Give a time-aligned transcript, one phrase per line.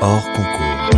[0.00, 0.90] hors concours.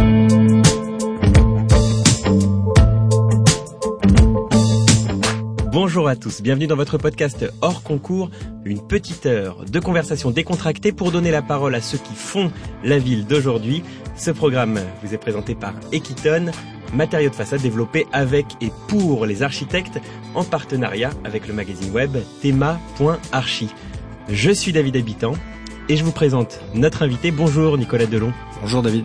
[5.73, 8.31] Bonjour à tous, bienvenue dans votre podcast hors concours,
[8.65, 12.53] une petite heure de conversation décontractée pour donner la parole à ceux qui font
[12.85, 13.83] la ville d'aujourd'hui.
[14.17, 16.51] Ce programme vous est présenté par Equiton,
[16.93, 20.01] matériaux de façade développés avec et pour les architectes
[20.35, 23.71] en partenariat avec le magazine web thema.archi.
[24.29, 25.35] Je suis David Habitant
[25.91, 27.33] et je vous présente notre invité.
[27.33, 28.33] Bonjour Nicolas Delon.
[28.61, 29.05] Bonjour David.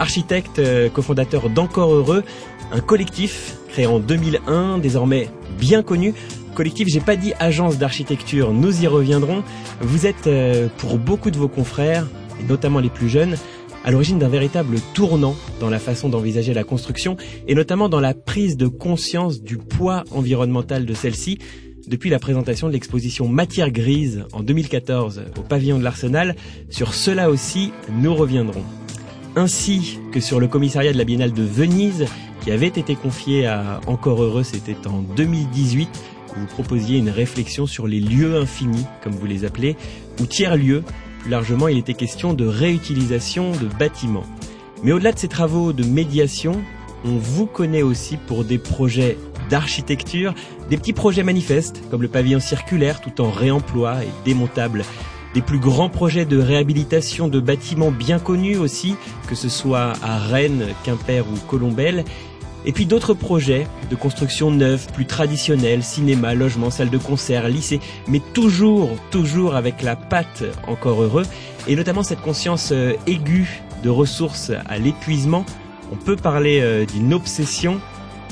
[0.00, 2.24] Architecte, euh, cofondateur d'Encore Heureux,
[2.72, 6.14] un collectif créé en 2001, désormais bien connu.
[6.56, 9.44] Collectif, j'ai pas dit agence d'architecture, nous y reviendrons.
[9.80, 12.08] Vous êtes, euh, pour beaucoup de vos confrères,
[12.40, 13.36] et notamment les plus jeunes,
[13.84, 17.16] à l'origine d'un véritable tournant dans la façon d'envisager la construction
[17.46, 21.38] et notamment dans la prise de conscience du poids environnemental de celle-ci
[21.86, 26.36] depuis la présentation de l'exposition Matière grise en 2014 au pavillon de l'Arsenal.
[26.70, 28.64] Sur cela aussi, nous reviendrons.
[29.36, 32.06] Ainsi que sur le commissariat de la Biennale de Venise
[32.42, 35.88] qui avait été confié à Encore Heureux, c'était en 2018,
[36.30, 39.76] où vous proposiez une réflexion sur les lieux infinis, comme vous les appelez,
[40.20, 40.84] ou tiers-lieux.
[41.20, 44.26] Plus largement, il était question de réutilisation de bâtiments.
[44.84, 46.62] Mais au-delà de ces travaux de médiation,
[47.06, 49.16] on vous connaît aussi pour des projets
[49.48, 50.34] d'architecture,
[50.70, 54.84] des petits projets manifestes, comme le pavillon circulaire tout en réemploi et démontable,
[55.34, 58.96] des plus grands projets de réhabilitation de bâtiments bien connus aussi,
[59.28, 62.04] que ce soit à Rennes, Quimper ou Colombelle,
[62.64, 67.80] et puis d'autres projets de construction neuve, plus traditionnels, cinéma, logement, salle de concert, lycée,
[68.08, 71.26] mais toujours, toujours avec la patte encore heureux,
[71.68, 75.44] et notamment cette conscience euh, aiguë de ressources à l'épuisement.
[75.92, 77.80] On peut parler euh, d'une obsession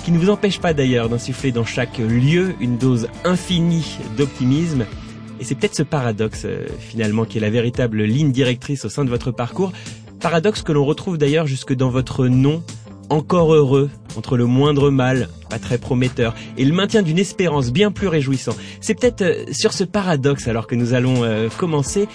[0.05, 4.85] qui ne vous empêche pas d'ailleurs d'insuffler dans chaque lieu une dose infinie d'optimisme.
[5.41, 9.05] Et c'est peut-être ce paradoxe euh, finalement qui est la véritable ligne directrice au sein
[9.05, 9.73] de votre parcours.
[10.21, 12.63] Paradoxe que l'on retrouve d'ailleurs jusque dans votre nom,
[13.09, 17.91] encore heureux, entre le moindre mal, pas très prometteur, et le maintien d'une espérance bien
[17.91, 18.55] plus réjouissant.
[18.81, 21.23] C'est peut-être euh, sur ce paradoxe alors que nous allons
[21.57, 22.09] commencer.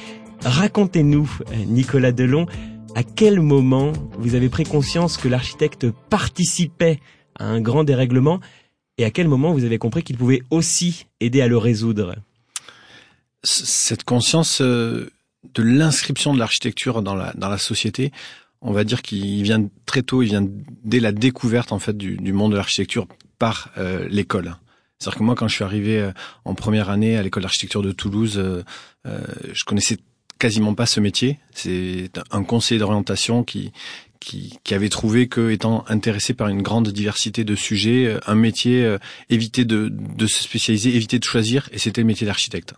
[0.43, 1.29] Racontez-nous,
[1.67, 2.45] Nicolas Delon,
[2.95, 6.99] à quel moment vous avez pris conscience que l'architecte participait
[7.37, 8.39] à un grand dérèglement
[8.97, 12.15] et à quel moment vous avez compris qu'il pouvait aussi aider à le résoudre?
[13.43, 15.09] Cette conscience euh,
[15.53, 18.11] de l'inscription de l'architecture dans la, dans la société,
[18.61, 20.45] on va dire qu'il vient très tôt, il vient
[20.83, 23.07] dès la découverte en fait du, monde de l'architecture
[23.37, 24.55] par euh, l'école.
[24.97, 26.11] C'est-à-dire que moi, quand je suis arrivé euh,
[26.43, 28.65] en première année à l'école d'architecture de Toulouse,
[29.05, 29.97] je connaissais
[30.39, 31.37] quasiment pas ce métier.
[31.53, 33.71] C'est un conseiller d'orientation qui,
[34.19, 38.97] qui, qui, avait trouvé que, étant intéressé par une grande diversité de sujets, un métier,
[39.29, 42.73] éviter de, de se spécialiser, éviter de choisir, et c'était le métier d'architecte.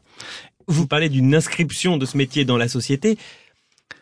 [0.67, 3.17] Vous parlez d'une inscription de ce métier dans la société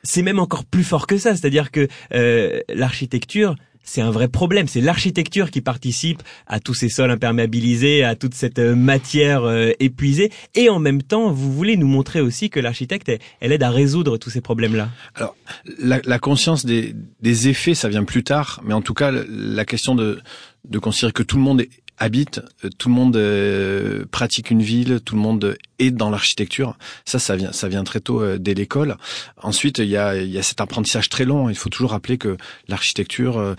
[0.03, 1.35] c'est même encore plus fort que ça.
[1.35, 3.55] C'est-à-dire que euh, l'architecture,
[3.89, 4.67] c'est un vrai problème.
[4.67, 9.71] C'est l'architecture qui participe à tous ces sols imperméabilisés, à toute cette euh, matière euh,
[9.79, 10.31] épuisée.
[10.53, 14.17] Et en même temps, vous voulez nous montrer aussi que l'architecte, elle aide à résoudre
[14.17, 14.89] tous ces problèmes-là.
[15.15, 15.35] Alors,
[15.79, 18.61] la, la conscience des, des, effets, ça vient plus tard.
[18.63, 20.21] Mais en tout cas, la question de,
[20.65, 21.69] de considérer que tout le monde est
[21.99, 26.77] habite, euh, tout le monde euh, pratique une ville, tout le monde est dans l'architecture.
[27.05, 28.97] Ça, ça vient, ça vient très tôt euh, dès l'école.
[29.37, 31.49] Ensuite, il y a, il y a cet apprentissage très long.
[31.49, 32.37] Il faut toujours rappeler que
[32.67, 33.55] l'architecture,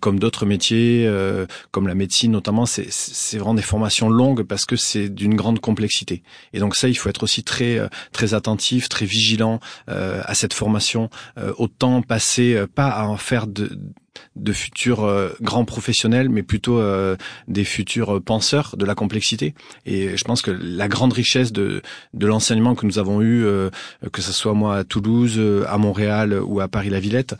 [0.00, 1.10] comme d'autres métiers,
[1.70, 5.60] comme la médecine notamment, c'est, c'est vraiment des formations longues parce que c'est d'une grande
[5.60, 6.22] complexité.
[6.52, 7.78] Et donc ça, il faut être aussi très,
[8.12, 11.10] très attentif, très vigilant à cette formation.
[11.58, 13.78] autant passer, pas à en faire de
[14.36, 17.16] de futurs euh, grands professionnels, mais plutôt euh,
[17.48, 19.54] des futurs penseurs de la complexité.
[19.86, 21.82] Et je pense que la grande richesse de,
[22.14, 23.70] de l'enseignement que nous avons eu, euh,
[24.12, 27.34] que ce soit moi à Toulouse, à Montréal ou à Paris-la-Villette,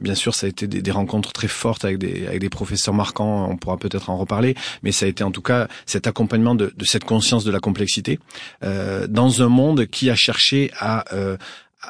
[0.00, 2.94] bien sûr, ça a été des, des, rencontres très fortes avec des, avec des professeurs
[2.94, 3.48] marquants.
[3.50, 6.72] On pourra peut-être en reparler, mais ça a été en tout cas cet accompagnement de,
[6.74, 8.18] de cette conscience de la complexité
[8.62, 11.04] dans un monde qui a cherché à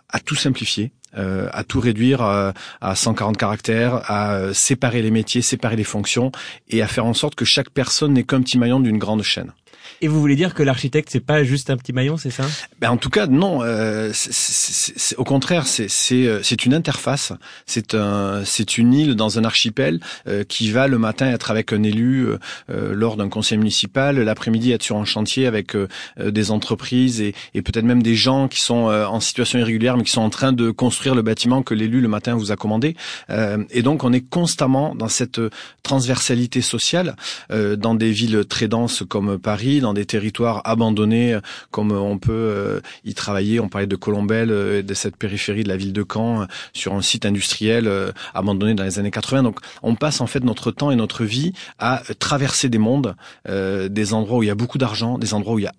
[0.09, 5.11] à tout simplifier, euh, à tout réduire à, à 140 caractères, à euh, séparer les
[5.11, 6.33] métiers, séparer les fonctions
[6.69, 9.53] et à faire en sorte que chaque personne n'est qu'un petit maillon d'une grande chaîne.
[10.01, 12.45] Et vous voulez dire que l'architecte c'est pas juste un petit maillon, c'est ça?
[12.81, 13.63] Ben en tout cas non.
[13.63, 17.33] Euh, c'est, au contraire, c'est c'est euh, c'est une interface.
[17.67, 21.73] C'est un c'est une île dans un archipel euh, qui va le matin être avec
[21.73, 22.39] un élu euh,
[22.71, 25.89] euh lors d'un conseil municipal, l'après-midi être sur un chantier avec euh,
[26.19, 30.13] des entreprises et, et peut-être même des gens qui sont en situation irrégulière mais qui
[30.13, 32.97] sont en train de construire le bâtiment que l'élu le matin vous a commandé.
[33.29, 35.41] et donc on est constamment dans cette
[35.83, 37.17] transversalité sociale
[37.51, 41.39] dans des villes très denses comme Paris dans des territoires abandonnés,
[41.71, 43.61] comme on peut y travailler.
[43.61, 47.27] On parlait de Colombelle, de cette périphérie de la ville de Caen, sur un site
[47.27, 47.91] industriel
[48.35, 49.43] abandonné dans les années 80.
[49.43, 53.15] Donc, on passe en fait notre temps et notre vie à traverser des mondes,
[53.49, 55.75] des endroits où il y a beaucoup d'argent, des endroits où il y a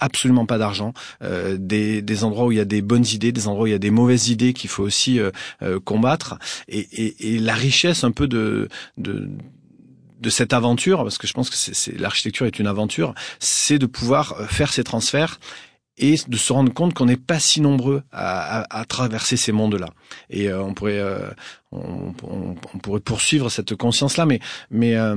[0.00, 0.92] absolument pas d'argent,
[1.22, 3.72] euh, des, des, endroits où il y a des bonnes idées, des endroits où il
[3.72, 5.30] y a des mauvaises idées qu'il faut aussi euh,
[5.62, 6.38] euh, combattre,
[6.68, 9.28] et, et, et, la richesse un peu de, de
[10.18, 13.86] de cette aventure, parce que je pense que c'est l'architecture est une aventure, c'est de
[13.86, 15.38] pouvoir faire ces transferts
[15.98, 19.52] et de se rendre compte qu'on n'est pas si nombreux à, à, à traverser ces
[19.52, 19.88] mondes-là.
[20.30, 21.28] Et euh, on pourrait euh,
[21.72, 22.14] on,
[22.82, 25.14] pourrait poursuivre cette conscience-là, mais mais euh,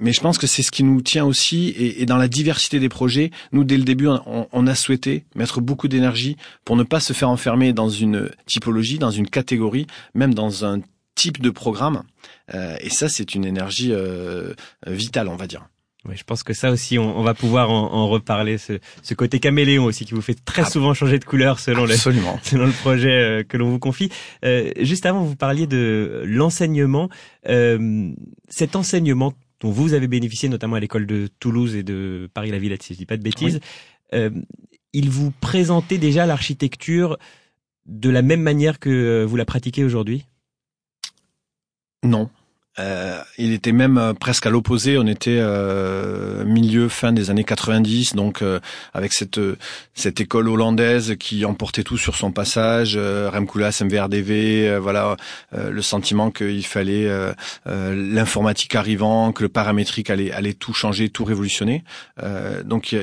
[0.00, 1.68] mais je pense que c'est ce qui nous tient aussi.
[1.68, 5.24] Et, et, dans la diversité des projets, nous dès le début, on, on a souhaité
[5.34, 9.86] mettre beaucoup d'énergie pour ne pas se faire enfermer dans une typologie, dans une catégorie,
[10.14, 10.80] même dans un
[11.14, 12.02] type de programme.
[12.52, 13.92] Et ça, c'est une énergie
[14.86, 15.68] vitale, on va dire.
[16.04, 18.56] Oui, je pense que ça aussi, on, on va pouvoir en, en reparler.
[18.56, 21.84] Ce, ce, côté caméléon aussi qui vous fait très ah, souvent changer de couleur selon,
[21.84, 21.96] le,
[22.42, 24.10] selon le projet euh, que l'on vous confie.
[24.44, 27.08] Euh, juste avant, vous parliez de l'enseignement.
[27.48, 28.12] Euh,
[28.48, 32.94] cet enseignement dont vous avez bénéficié, notamment à l'école de Toulouse et de Paris-la-Villette, si
[32.94, 34.18] je dis pas de bêtises, oui.
[34.18, 34.30] euh,
[34.92, 37.18] il vous présentait déjà l'architecture
[37.86, 40.26] de la même manière que euh, vous la pratiquez aujourd'hui?
[42.04, 42.30] Non.
[42.78, 44.98] Euh, il était même euh, presque à l'opposé.
[44.98, 48.60] On était euh, milieu fin des années 90, donc euh,
[48.94, 49.40] avec cette
[49.94, 55.16] cette école hollandaise qui emportait tout sur son passage, euh, Remkoulas, MVRDV, euh, voilà
[55.52, 57.08] le sentiment qu'il fallait
[57.66, 61.84] l'informatique arrivant, que le paramétrique allait allait tout changer, tout révolutionner.
[62.64, 62.94] donc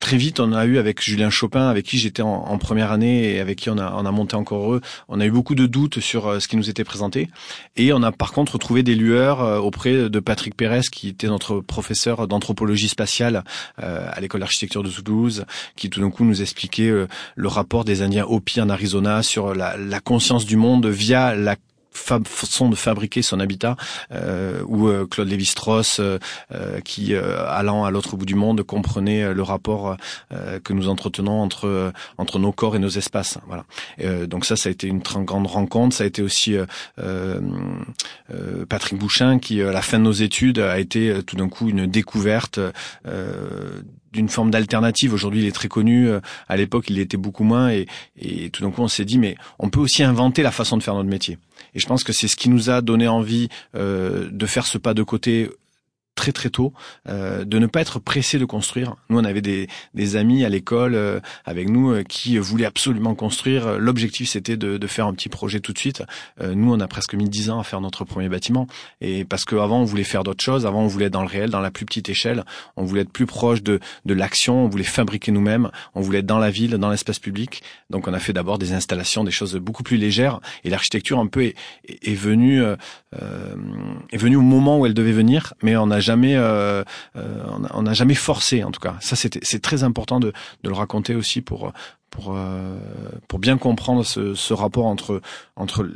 [0.00, 3.40] très vite, on a eu avec Julien Chopin, avec qui j'étais en, première année et
[3.40, 6.00] avec qui on a, on a monté encore heureux, on a eu beaucoup de doutes
[6.00, 7.28] sur euh, ce qui nous était présenté.
[7.76, 11.26] Et on a par contre trouvé des lueurs euh, auprès de Patrick Pérez, qui était
[11.26, 13.44] notre professeur d'anthropologie spatiale
[13.82, 15.44] euh, à l'école d'architecture de Toulouse,
[15.76, 16.92] qui tout d'un coup nous expliquait
[17.34, 21.56] le rapport des Indiens Hopi en Arizona sur la, la conscience du monde via la
[21.98, 23.76] façon de fabriquer son habitat,
[24.12, 26.18] euh, où euh, Claude Lévi-Strauss, euh,
[26.52, 29.96] euh qui allant à l'autre bout du monde, comprenait le rapport
[30.64, 33.38] que nous entretenons entre entre nos corps et nos espaces.
[33.46, 33.64] Voilà.
[34.26, 35.96] donc ça, ça a été une très grande rencontre.
[35.96, 36.56] Ça a été aussi
[38.68, 41.86] Patrick Bouchin qui, à la fin de nos études, a été tout d'un coup une
[41.86, 42.60] découverte
[44.12, 45.12] d'une forme d'alternative.
[45.12, 46.08] Aujourd'hui, il est très connu.
[46.48, 47.70] À l'époque, il était beaucoup moins.
[47.70, 47.86] Et,
[48.18, 50.82] et tout d'un coup, on s'est dit, mais on peut aussi inventer la façon de
[50.82, 51.38] faire notre métier.
[51.78, 54.78] Et je pense que c'est ce qui nous a donné envie euh, de faire ce
[54.78, 55.48] pas de côté
[56.18, 56.72] très très tôt,
[57.08, 58.96] euh, de ne pas être pressé de construire.
[59.08, 63.14] Nous, on avait des, des amis à l'école euh, avec nous euh, qui voulaient absolument
[63.14, 63.78] construire.
[63.78, 66.02] L'objectif, c'était de, de, faire un petit projet tout de suite.
[66.40, 68.66] Euh, nous, on a presque mis dix ans à faire notre premier bâtiment.
[69.00, 70.66] Et parce qu'avant, on voulait faire d'autres choses.
[70.66, 72.44] Avant, on voulait être dans le réel, dans la plus petite échelle.
[72.76, 74.64] On voulait être plus proche de, de l'action.
[74.64, 75.70] On voulait fabriquer nous-mêmes.
[75.94, 77.62] On voulait être dans la ville, dans l'espace public.
[77.90, 80.40] Donc, on a fait d'abord des installations, des choses beaucoup plus légères.
[80.64, 81.54] Et l'architecture, un peu, est,
[81.86, 82.60] est, est venue
[83.22, 83.54] euh,
[84.12, 86.82] est venue au moment où elle devait venir, mais on n'a jamais, euh,
[87.16, 87.44] euh,
[87.74, 88.96] on n'a jamais forcé en tout cas.
[89.00, 90.32] Ça, c'est très important de,
[90.64, 91.72] le raconter aussi pour
[92.10, 92.78] pour euh,
[93.28, 95.20] pour bien comprendre ce, rapport entre
[95.56, 95.86] entre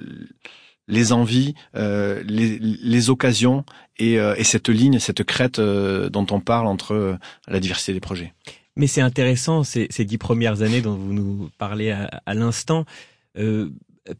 [0.88, 3.64] les envies, les, occasions
[3.98, 7.16] et, et, cette ligne, cette crête dont on parle entre
[7.48, 8.34] la diversité des projets.
[8.76, 12.84] Mais c'est intéressant ces, dix premières années dont vous nous parlez à l'instant.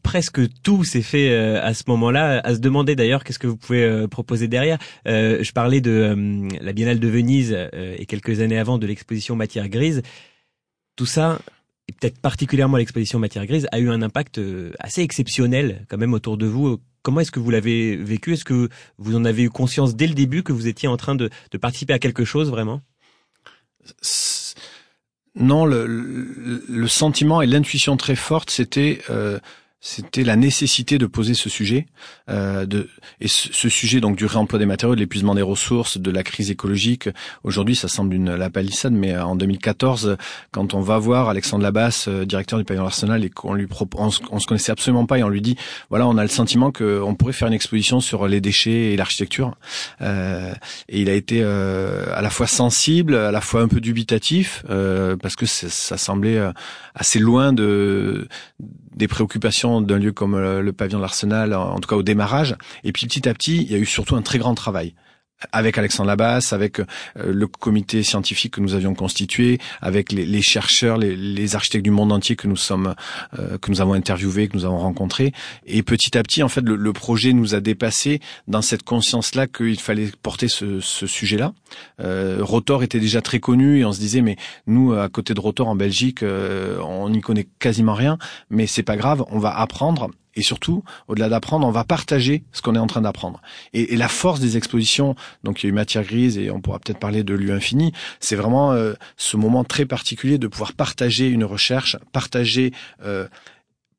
[0.01, 2.39] Presque tout s'est fait euh, à ce moment-là.
[2.39, 4.77] À se demander d'ailleurs qu'est-ce que vous pouvez euh, proposer derrière.
[5.07, 9.67] Euh, je parlais de la Biennale de Venise et quelques années avant de l'exposition Matière
[9.67, 10.01] grise.
[10.95, 11.39] Tout ça,
[11.89, 14.39] et peut-être particulièrement l'exposition Matière grise, a eu un impact
[14.79, 16.79] assez exceptionnel quand même autour de vous.
[17.01, 18.33] Comment est-ce que vous l'avez vécu?
[18.33, 21.15] Est-ce que vous en avez eu conscience dès le début que vous étiez en train
[21.15, 22.81] de, de participer à quelque chose vraiment?
[25.35, 29.39] Non, le, le, le, sentiment et l'intuition très forte, c'était euh,
[29.85, 31.87] c'était la nécessité de poser ce sujet,
[32.29, 35.97] euh, de, et ce, ce, sujet donc du réemploi des matériaux, de l'épuisement des ressources,
[35.97, 37.09] de la crise écologique.
[37.43, 40.15] Aujourd'hui, ça semble une la palissade, mais en 2014,
[40.51, 44.09] quand on va voir Alexandre Labasse, euh, directeur du pavillon Arsenal, et qu'on lui on,
[44.31, 45.57] on, se connaissait absolument pas, et on lui dit,
[45.89, 49.57] voilà, on a le sentiment qu'on pourrait faire une exposition sur les déchets et l'architecture.
[50.01, 50.53] Euh,
[50.87, 54.63] et il a été euh, à la fois sensible, à la fois un peu dubitatif,
[54.69, 56.51] euh, parce que ça semblait euh,
[56.95, 58.29] assez loin de
[58.95, 62.55] des préoccupations d'un lieu comme le, pavillon de l'Arsenal, en tout cas au démarrage.
[62.83, 64.93] Et puis petit à petit, il y a eu surtout un très grand travail
[65.51, 66.85] avec Alexandre Labasse, avec euh,
[67.17, 72.35] le comité scientifique que nous avions constitué, avec les, chercheurs, les, architectes du monde entier
[72.35, 72.95] que nous sommes,
[73.37, 75.33] euh, que nous avons interviewés, que nous avons rencontrés.
[75.65, 79.79] Et petit à petit, en fait, le, projet nous a dépassé dans cette conscience-là qu'il
[79.79, 81.53] fallait porter ce, sujet-là.
[81.99, 85.39] Euh, Rotor était déjà très connu et on se disait, mais nous, à côté de
[85.39, 88.17] Rotor en Belgique, on n'y connaît quasiment rien,
[88.49, 92.61] mais c'est pas grave, on va apprendre et surtout, au-delà d'apprendre, on va partager ce
[92.61, 93.41] qu'on est en train d'apprendre.
[93.73, 96.79] Et, la force des expositions, donc il y a eu matière grise et on pourra
[96.79, 101.27] peut-être parler de lieu infini, c'est vraiment euh, ce moment très particulier de pouvoir partager
[101.27, 102.73] une recherche, partager
[103.05, 103.27] euh,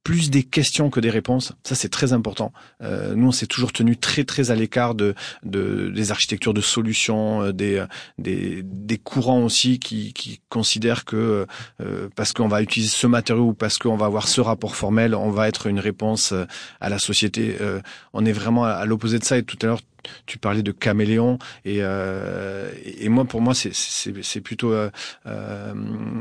[0.04, 1.52] plus des questions que des réponses.
[1.64, 2.52] Ça, c'est très important.
[2.82, 6.60] Euh, nous, on s'est toujours tenu très très à l'écart de, de, des architectures de
[6.60, 7.82] solutions, euh, des,
[8.18, 11.46] des, des courants aussi qui, qui considèrent que
[11.80, 15.14] euh, parce qu'on va utiliser ce matériau ou parce qu'on va avoir ce rapport formel,
[15.14, 16.44] on va être une réponse euh,
[16.82, 17.56] à la société.
[17.62, 17.80] Euh,
[18.12, 19.38] on est vraiment à, l'opposé de ça.
[19.38, 19.80] Et tout à l'heure,
[20.26, 24.90] tu parlais de caméléon et, euh, et moi pour moi c'est c'est plutôt euh,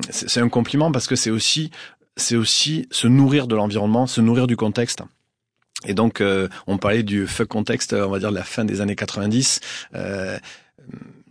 [0.10, 1.72] c'est un compliment parce que c'est aussi
[2.18, 5.02] c'est aussi se nourrir de l'environnement, se nourrir du contexte.
[5.86, 8.82] Et donc, euh, on parlait du fuck contexte, on va dire de la fin des
[8.82, 9.60] années 90.
[9.96, 10.38] Euh,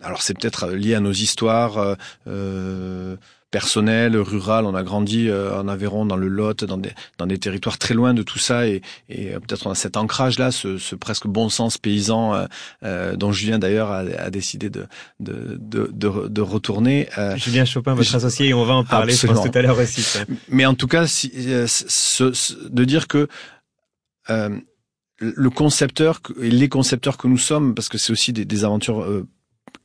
[0.02, 1.96] alors, c'est peut-être lié à nos histoires.
[2.26, 3.16] Euh,
[3.52, 4.64] personnel, rural.
[4.64, 7.94] On a grandi euh, en Aveyron, dans le Lot, dans des, dans des territoires très
[7.94, 11.28] loin de tout ça, et, et euh, peut-être on a cet ancrage-là, ce, ce, presque
[11.28, 12.46] bon sens paysan euh,
[12.82, 14.86] euh dont Julien d'ailleurs a, a, décidé de,
[15.20, 17.08] de, de, de, de retourner.
[17.36, 20.18] Julien Chopin, votre associé, et on va en parler je pense, tout à l'heure aussi.
[20.48, 21.30] Mais en tout cas, si,
[21.68, 23.28] ce, de dire que
[24.28, 29.06] le concepteur et les concepteurs que nous sommes, parce que c'est aussi des, des aventures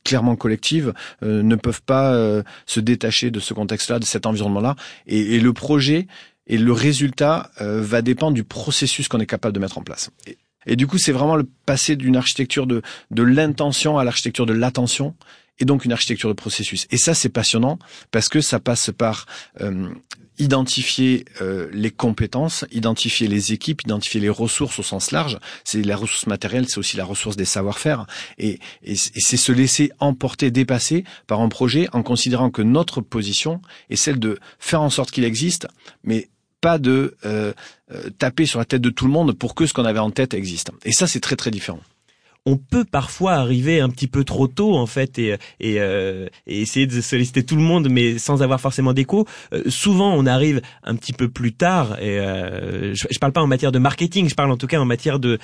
[0.04, 4.76] clairement collectives euh, ne peuvent pas euh, se détacher de ce contexte-là, de cet environnement-là.
[5.06, 6.06] Et, et, le projet
[6.48, 10.10] et le résultat euh, va dépendre du processus qu'on est capable de mettre en place.
[10.66, 14.52] Et, du coup, c'est vraiment le passer d'une architecture de, de l'intention à l'architecture de
[14.52, 15.14] l'attention
[15.60, 16.86] et donc une architecture de processus.
[16.90, 17.78] Et ça, c'est passionnant
[18.10, 19.26] parce que ça passe par
[19.60, 19.88] euh,
[20.38, 25.38] identifier euh, les compétences, identifier les équipes, identifier les ressources au sens large.
[25.64, 28.06] C'est la ressource matérielle, c'est aussi la ressource des savoir-faire.
[28.38, 33.60] Et, et, c'est se laisser emporter, dépasser par un projet en considérant que notre position
[33.90, 35.66] est celle de faire en sorte qu'il existe,
[36.04, 36.28] mais
[36.60, 37.52] pas de euh,
[37.92, 40.10] euh, taper sur la tête de tout le monde pour que ce qu'on avait en
[40.10, 40.70] tête existe.
[40.84, 41.80] Et ça, c'est très très différent
[42.48, 46.86] on peut parfois arriver un petit peu trop tôt en fait et, et, euh, essayer
[46.86, 49.26] de solliciter tout le monde mais sans avoir forcément d'écho.
[49.52, 53.42] Euh, souvent on arrive un petit peu plus tard et euh, je, je parle pas
[53.42, 55.38] en matière de marketing, je parle en tout cas en matière de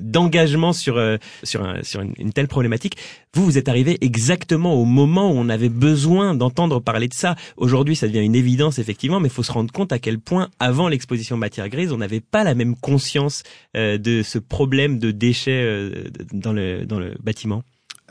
[0.00, 1.00] d'engagement sur
[1.42, 2.96] sur, sur une, une, telle problématique.
[3.34, 7.36] Vous vous êtes arrivé exactement au moment où on avait besoin d'entendre parler de ça.
[7.56, 10.88] Aujourd'hui ça devient une évidence effectivement, mais faut se rendre compte à quel point avant
[10.88, 13.42] l'exposition matière grise on n'avait pas la même conscience
[13.74, 15.73] de ce problème de déchets
[16.32, 17.62] dans le dans le bâtiment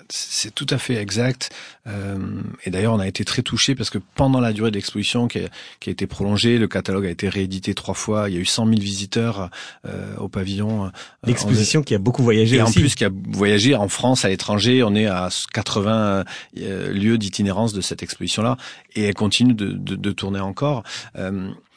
[0.09, 1.51] c'est tout à fait exact.
[1.87, 5.27] Euh, et d'ailleurs, on a été très touché parce que pendant la durée de l'exposition
[5.27, 8.29] qui a, qui a, été prolongée, le catalogue a été réédité trois fois.
[8.29, 9.49] Il y a eu 100 000 visiteurs
[9.85, 10.85] euh, au pavillon.
[10.85, 10.89] Euh,
[11.25, 12.79] L'exposition qui a beaucoup voyagé et aussi.
[12.79, 14.83] en plus qui a voyagé en France, à l'étranger.
[14.83, 18.57] On est à 80 lieux d'itinérance de cette exposition-là
[18.95, 20.83] et elle continue de, de, de tourner encore.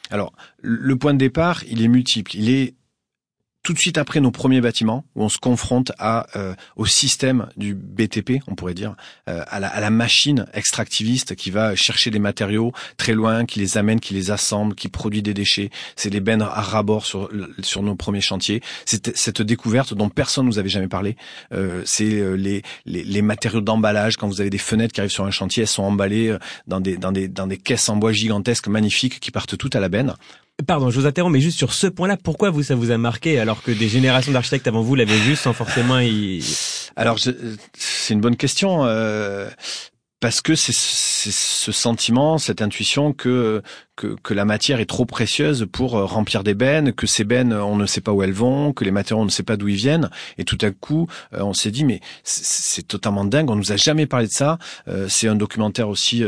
[0.09, 2.35] alors, le point de départ, il est multiple.
[2.35, 2.73] Il est
[3.67, 7.49] tout de suite après nos premiers bâtiments, où on se confronte à euh, au système
[7.57, 8.95] du BTP, on pourrait dire,
[9.27, 13.59] euh, à, la, à, la, machine extractiviste qui va chercher des matériaux très loin, qui
[13.59, 15.69] les amène, qui les assemble, qui produit des déchets.
[15.97, 18.61] C'est les bennes à rabord sur, sur nos premiers chantiers.
[18.85, 21.17] C'est cette découverte dont personne nous avait jamais parlé.
[21.51, 24.15] Euh, c'est euh, les, les, les, matériaux d'emballage.
[24.15, 26.95] Quand vous avez des fenêtres qui arrivent sur un chantier, elles sont emballées dans des,
[26.95, 30.15] dans des, dans des caisses en bois gigantesques, magnifiques, qui partent toutes à la benne.
[30.65, 33.39] Pardon, je vous interromps, mais juste sur ce point-là, pourquoi vous ça vous a marqué
[33.39, 36.43] alors que des générations d'architectes avant vous l'avaient vu sans forcément y...
[36.95, 38.83] Alors c'est une bonne question.
[38.85, 39.49] Euh,
[40.19, 43.61] parce que c'est ce sentiment, cette intuition que
[43.97, 47.51] que, que, la matière est trop précieuse pour euh, remplir des bennes, que ces bennes,
[47.51, 49.67] on ne sait pas où elles vont, que les matériaux, on ne sait pas d'où
[49.67, 50.09] ils viennent.
[50.37, 53.75] Et tout à coup, euh, on s'est dit, mais c'est totalement dingue, on nous a
[53.75, 54.59] jamais parlé de ça.
[54.87, 56.23] Euh, c'est un documentaire aussi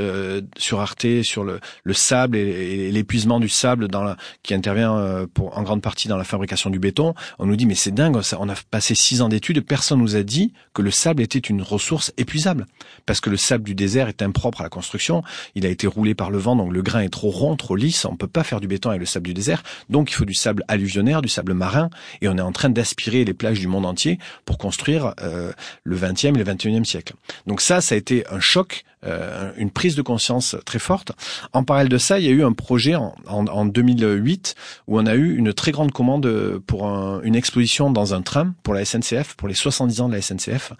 [0.57, 5.55] sur Arte, sur le, le sable et, l'épuisement du sable dans la, qui intervient pour,
[5.57, 7.13] en grande partie dans la fabrication du béton.
[7.37, 10.23] On nous dit, mais c'est dingue, on a passé six ans d'études, personne nous a
[10.23, 12.65] dit que le sable était une ressource épuisable.
[13.05, 15.23] Parce que le sable du désert est impropre à la construction,
[15.53, 18.05] il a été roulé par le vent, donc le grain est trop rond trop lisse.
[18.05, 19.61] On peut pas faire du béton avec le sable du désert.
[19.89, 21.91] Donc il faut du sable alluvionnaire, du sable marin.
[22.21, 25.51] Et on est en train d'aspirer les plages du monde entier pour construire euh,
[25.83, 27.13] le 20e et le 21e siècle.
[27.45, 31.11] Donc ça, ça a été un choc, euh, une prise de conscience très forte.
[31.53, 34.55] En parallèle de ça, il y a eu un projet en, en, 2008
[34.87, 36.87] où on a eu une très grande commande pour
[37.23, 40.73] une exposition dans un tram pour la SNCF, pour les 70 ans de la SNCF.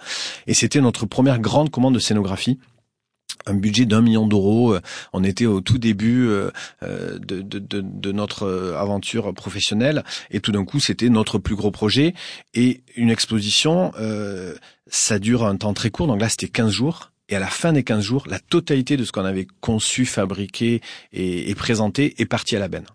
[0.48, 2.58] Et c'était notre première grande commande de scénographie
[3.46, 4.78] un budget d'un million d'euros.
[5.14, 6.52] On était au tout début euh,
[6.84, 11.56] euh, de, de, de, de, notre aventure professionnelle et tout d'un coup c'était notre plus
[11.56, 12.14] gros projet
[12.54, 14.56] et une exposition, euh,
[14.88, 16.08] ça dure un temps très court.
[16.08, 17.12] Donc là c'était 15 jours.
[17.32, 20.82] Et à la fin des 15 jours, la totalité de ce qu'on avait conçu, fabriqué
[21.14, 22.88] et, et présenté est parti à la benne.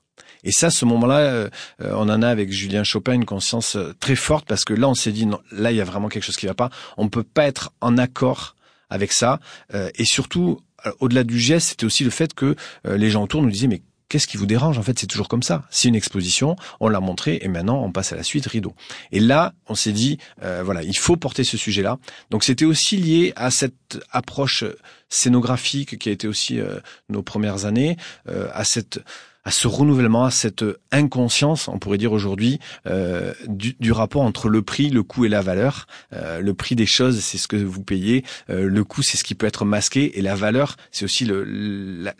[0.42, 1.48] Et ça, ce moment-là,
[1.78, 5.12] on en a avec Julien Chopin une conscience très forte parce que là, on s'est
[5.12, 6.68] dit, non, là, il y a vraiment quelque chose qui va pas.
[6.98, 8.56] On peut pas être en accord
[8.94, 9.40] avec ça.
[9.74, 12.54] Euh, et surtout, euh, au-delà du geste, c'était aussi le fait que
[12.86, 14.78] euh, les gens autour nous disaient mais qu'est-ce qui vous dérange?
[14.78, 15.64] En fait, c'est toujours comme ça.
[15.70, 18.74] C'est une exposition, on l'a montré, et maintenant on passe à la suite, rideau.
[19.10, 21.98] Et là, on s'est dit, voilà, il faut porter ce sujet-là.
[22.30, 24.62] Donc c'était aussi lié à cette approche
[25.08, 26.60] scénographique qui a été aussi
[27.08, 27.96] nos premières années,
[28.26, 29.00] à cette
[29.44, 34.48] à ce renouvellement, à cette inconscience, on pourrait dire aujourd'hui, euh, du, du, rapport entre
[34.48, 35.86] le prix, le coût et la valeur.
[36.12, 38.24] Euh, le prix des choses, c'est ce que vous payez.
[38.48, 40.18] Euh, le coût, c'est ce qui peut être masqué.
[40.18, 41.28] Et la valeur, c'est aussi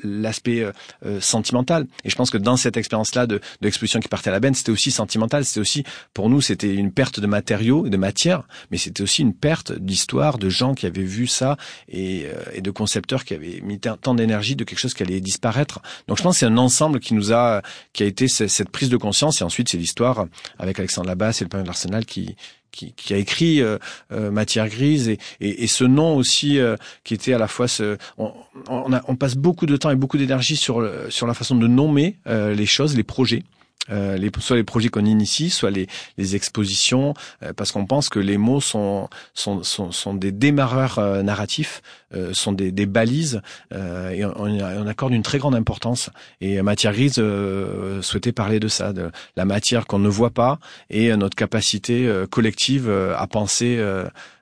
[0.03, 0.67] l'aspect
[1.05, 1.87] euh, sentimental.
[2.05, 4.55] Et je pense que dans cette expérience-là de, de l'exposition qui partait à la benne,
[4.55, 5.45] c'était aussi sentimental.
[5.45, 9.35] C'était aussi, pour nous, c'était une perte de matériaux de matière, mais c'était aussi une
[9.35, 11.57] perte d'histoire, de gens qui avaient vu ça
[11.89, 15.21] et, euh, et de concepteurs qui avaient mis tant d'énergie de quelque chose qui allait
[15.21, 15.81] disparaître.
[16.07, 18.89] Donc je pense que c'est un ensemble qui nous a, qui a été cette prise
[18.89, 19.41] de conscience.
[19.41, 20.27] Et ensuite, c'est l'histoire
[20.59, 22.37] avec Alexandre Labasse et le père de l'Arsenal qui,
[22.71, 23.79] qui, qui, a écrit euh,
[24.13, 27.69] euh, Matière grise et, et, et, ce nom aussi euh, qui était à la fois
[27.69, 28.33] ce, on,
[28.69, 31.67] on, a, on, passe beaucoup de temps et beaucoup d'énergie sur sur la façon de
[31.69, 33.43] nommer les choses, les projets.
[33.91, 37.13] Euh, les, soit les projets qu'on initie, soit les, les expositions,
[37.43, 41.83] euh, parce qu'on pense que les mots sont, sont, sont, sont des démarreurs euh, narratifs,
[42.33, 46.11] sont des, des balises, et on, on, accorde une très grande importance.
[46.41, 47.21] Et Matière Grise
[48.03, 50.61] souhaitait parler de ça, de la matière qu'on ne voit pas,
[50.91, 53.83] et notre capacité collective à penser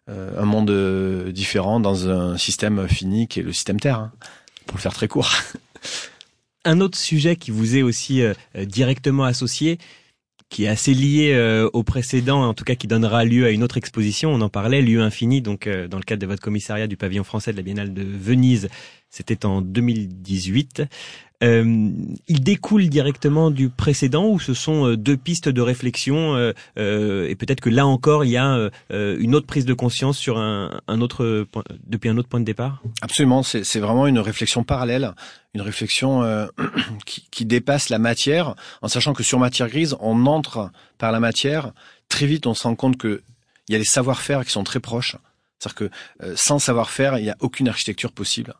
[0.06, 4.12] un monde différent dans un système fini qui est le système Terre, hein,
[4.66, 5.30] pour le faire très court.
[6.64, 9.78] Un autre sujet qui vous est aussi euh, euh, directement associé,
[10.48, 13.64] qui est assez lié euh, au précédent, en tout cas qui donnera lieu à une
[13.64, 16.96] autre exposition, on en parlait, Lieu infini, donc dans le cadre de votre commissariat du
[16.96, 18.68] pavillon français de la Biennale de Venise,
[19.10, 20.82] c'était en 2018.
[21.42, 21.90] Euh,
[22.28, 27.28] il découle directement du précédent ou ce sont euh, deux pistes de réflexion euh, euh,
[27.28, 30.38] et peut-être que là encore il y a euh, une autre prise de conscience sur
[30.38, 31.46] un, un autre
[31.86, 32.82] depuis un autre point de départ?
[33.00, 35.12] Absolument, c'est vraiment une réflexion parallèle,
[35.54, 36.22] une réflexion
[37.06, 41.20] qui, qui dépasse la matière, en sachant que sur matière grise, on entre par la
[41.20, 41.72] matière.
[42.08, 43.22] Très vite, on se rend compte que
[43.68, 45.16] il y a les savoir-faire qui sont très proches.
[45.58, 45.90] C'est-à-dire
[46.20, 48.54] que sans savoir-faire, il n'y a aucune architecture possible.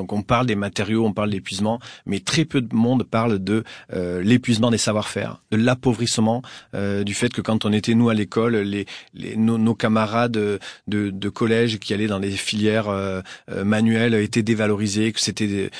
[0.00, 3.64] Donc on parle des matériaux, on parle d'épuisement, mais très peu de monde parle de
[3.92, 6.40] euh, l'épuisement des savoir-faire, de l'appauvrissement,
[6.74, 10.58] euh, du fait que quand on était nous à l'école, les, les nos, camarades de,
[10.86, 13.20] de, collège qui allaient dans des filières euh,
[13.62, 15.70] manuelles étaient dévalorisés, que c'était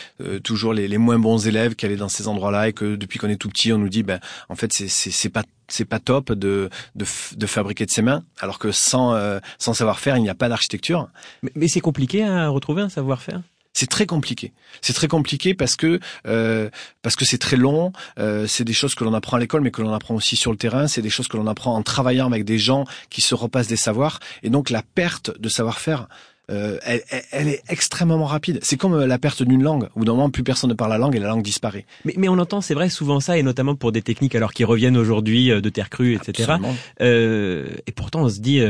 [0.44, 3.30] toujours les, les, moins bons élèves qui allaient dans ces endroits-là, et que depuis qu'on
[3.30, 6.32] est tout petit, on nous dit ben en fait c'est c'est pas c'est pas top
[6.32, 7.06] de, de,
[7.36, 9.16] de, fabriquer de ses mains, alors que sans,
[9.56, 11.08] sans savoir-faire, il n'y a pas d'architecture.
[11.42, 13.40] Mais, mais c'est compliqué à retrouver un savoir-faire?
[13.72, 14.52] C'est très compliqué.
[14.80, 16.70] C'est très compliqué parce que euh,
[17.02, 17.92] parce que c'est très long.
[18.18, 20.50] Euh, c'est des choses que l'on apprend à l'école, mais que l'on apprend aussi sur
[20.50, 20.86] le terrain.
[20.86, 23.76] C'est des choses que l'on apprend en travaillant avec des gens qui se repassent des
[23.76, 24.20] savoirs.
[24.42, 26.08] Et donc la perte de savoir-faire,
[26.50, 28.58] euh, elle, elle, est extrêmement rapide.
[28.62, 29.88] C'est comme euh, la perte d'une langue.
[29.94, 31.86] Au bout d'un moment, plus personne ne parle la langue et la langue disparaît.
[32.04, 34.64] Mais, mais on entend, c'est vrai, souvent ça, et notamment pour des techniques alors qui
[34.64, 36.54] reviennent aujourd'hui euh, de terre crue, etc.
[37.00, 38.60] Euh, et pourtant, on se dit,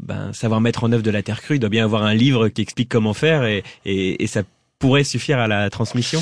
[0.00, 2.48] ben, savoir mettre en œuvre de la terre crue, il doit bien avoir un livre
[2.48, 4.42] qui explique comment faire et, et, et ça
[4.78, 6.20] pourrait suffire à la transmission?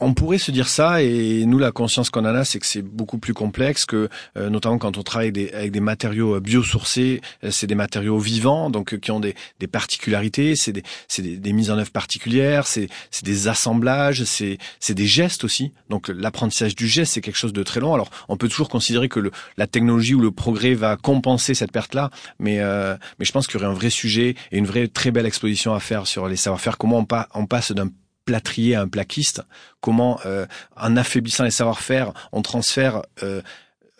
[0.00, 2.82] On pourrait se dire ça, et nous, la conscience qu'on en a, c'est que c'est
[2.82, 6.40] beaucoup plus complexe, que euh, notamment quand on travaille avec des, avec des matériaux euh,
[6.40, 10.82] biosourcés, euh, c'est des matériaux vivants, donc qui ont des, des particularités, c'est des,
[11.18, 12.88] des, des, mises en œuvre particulières, c'est
[13.22, 14.58] des assemblages, c'est
[14.90, 15.72] des gestes aussi.
[15.90, 17.94] Donc l'apprentissage du geste, c'est quelque chose de très long.
[17.94, 21.72] Alors on peut toujours considérer que le, la technologie ou le progrès va compenser cette
[21.72, 22.58] perte-là, mais,
[23.18, 25.74] mais je pense qu'il y aurait un vrai sujet et une vraie très belle exposition
[25.74, 27.88] à faire sur les savoir-faire, comment on, on passe d'un
[28.30, 29.42] plâtrier à un plaquiste,
[29.80, 33.42] comment euh, en affaiblissant les savoir-faire, on transfère euh,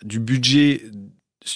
[0.04, 0.82] du budget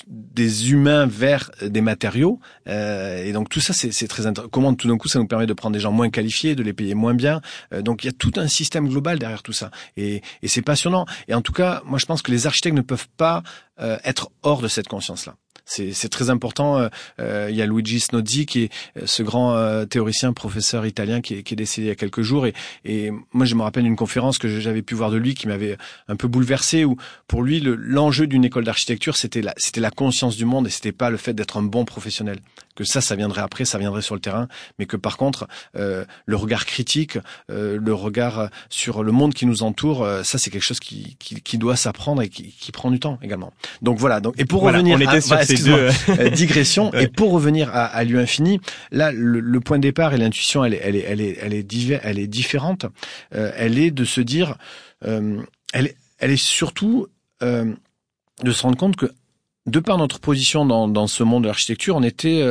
[0.08, 4.88] des humains vers des matériaux euh, et donc tout ça c'est très intéressant comment tout
[4.88, 7.14] d'un coup ça nous permet de prendre des gens moins qualifiés de les payer moins
[7.14, 10.48] bien euh, donc il y a tout un système global derrière tout ça et, et
[10.48, 13.42] c'est passionnant et en tout cas moi je pense que les architectes ne peuvent pas
[13.78, 16.78] euh, être hors de cette conscience là c'est très important.
[16.78, 16.88] Euh,
[17.20, 21.34] euh, il y a Luigi Snodzi qui est euh, ce grand théoricien, professeur italien qui
[21.34, 22.46] est, qui est, décédé il y a quelques jours.
[22.46, 25.48] Et, et moi, je me rappelle d'une conférence que j'avais pu voir de lui qui
[25.48, 25.76] m'avait
[26.08, 26.84] un peu bouleversé.
[26.84, 30.70] Où pour lui, l'enjeu d'une école d'architecture, c'était la, c'était la conscience du monde et
[30.70, 32.38] c'était pas le fait d'être un bon professionnel.
[32.74, 36.04] Que ça, ça viendrait après, ça viendrait sur le terrain, mais que par contre, euh,
[36.26, 37.18] le regard critique,
[37.50, 41.40] euh, le regard sur le monde qui nous entoure, ça, c'est quelque chose qui, qui,
[41.40, 43.52] qui doit s'apprendre et qui, qui, prend du temps également.
[43.82, 44.20] Donc voilà.
[44.20, 46.92] Donc et pour revenir, on sur euh, digression.
[47.04, 48.60] Et pour revenir à, à infini,
[48.90, 52.00] là, le, point de départ et l'intuition, elle est, elle est, elle est, elle est,
[52.02, 52.86] elle est différente.
[53.34, 54.56] Euh, elle est de se dire,
[55.04, 57.06] euh, elle, elle est surtout
[57.40, 59.12] de se rendre compte que
[59.66, 62.42] de par notre position dans, ce monde de l'architecture, on était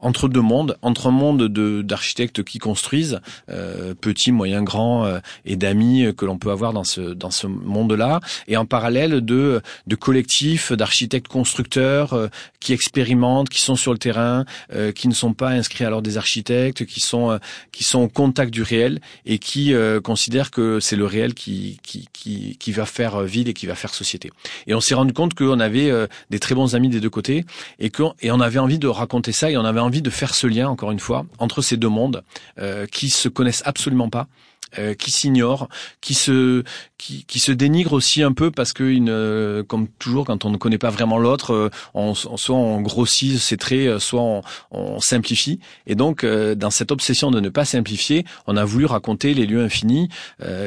[0.00, 5.18] entre deux mondes, entre un monde de d'architectes qui construisent, euh, petits, moyens, grands, euh,
[5.44, 9.60] et d'amis que l'on peut avoir dans ce dans ce monde-là, et en parallèle de
[9.86, 12.28] de collectifs d'architectes constructeurs euh,
[12.60, 16.16] qui expérimentent, qui sont sur le terrain, euh, qui ne sont pas inscrits l'ordre des
[16.16, 17.38] architectes, qui sont
[17.72, 22.08] qui sont au contact du réel et qui considèrent que c'est le réel qui, qui
[22.12, 24.30] qui qui va faire ville et qui va faire société.
[24.66, 25.90] Et on s'est rendu compte qu'on avait
[26.30, 27.44] des très bons amis des deux côtés
[27.78, 30.34] et que et on avait envie de raconter ça et on avait envie de faire
[30.34, 32.22] ce lien, encore une fois, entre ces deux mondes
[32.58, 34.28] euh, qui se connaissent absolument pas
[34.78, 35.68] euh, qui s'ignorent,
[36.02, 36.62] qui se
[36.98, 40.58] qui, qui, se dénigrent aussi un peu parce que une, comme toujours quand on ne
[40.58, 45.00] connaît pas vraiment l'autre, euh, on, soit on grossit ses traits, euh, soit on, on
[45.00, 45.58] simplifie.
[45.86, 49.62] Et donc dans cette obsession de ne pas simplifier, on a voulu raconter les lieux
[49.62, 50.08] infinis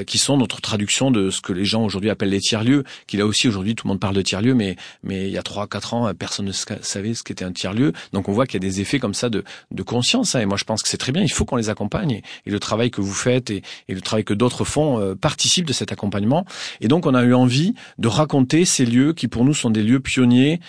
[0.07, 2.83] qui sont notre traduction de ce que les gens aujourd'hui appellent les tiers lieux.
[3.07, 5.37] Qui là aussi aujourd'hui tout le monde parle de tiers lieux, mais mais il y
[5.37, 7.93] a trois quatre ans personne ne savait ce qu'était un tiers lieu.
[8.13, 10.33] Donc on voit qu'il y a des effets comme ça de de conscience.
[10.33, 10.41] Hein.
[10.41, 11.21] et moi je pense que c'est très bien.
[11.21, 14.23] Il faut qu'on les accompagne et, le travail que vous faites et, et le travail
[14.23, 16.45] que d'autres font euh, participe de cet accompagnement.
[16.79, 19.83] Et donc, on a eu envie de raconter ces lieux qui, pour nous, sont des
[19.83, 20.59] lieux pionniers,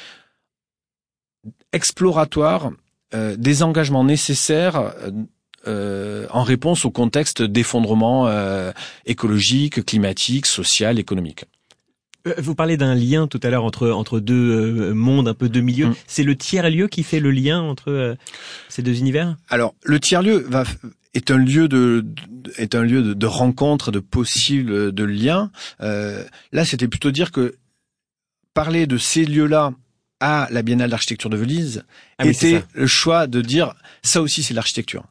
[1.73, 2.71] exploratoires,
[3.15, 4.95] euh, des engagements nécessaires.
[5.69, 8.29] Euh, en réponse au contexte d'effondrement
[9.07, 11.45] écologique, climatique, social, économique.
[12.39, 15.89] Vous parlez d'un lien tout à l'heure entre entre deux mondes, un peu deux milieux.
[15.89, 15.95] Mm.
[16.07, 18.17] C'est le tiers lieu qui fait le lien entre
[18.69, 19.37] ces deux univers?
[19.49, 20.65] Alors le tiers lieu va
[21.15, 22.05] est un lieu de,
[22.57, 25.51] est un lieu de, rencontre, de possibles de liens.
[25.81, 27.57] Euh, là, c'était plutôt dire que
[28.55, 29.73] parler de ces lieux-là
[30.21, 31.85] à la Biennale d'architecture de Venise
[32.19, 35.05] ah était le choix de dire ça aussi c'est l'architecture.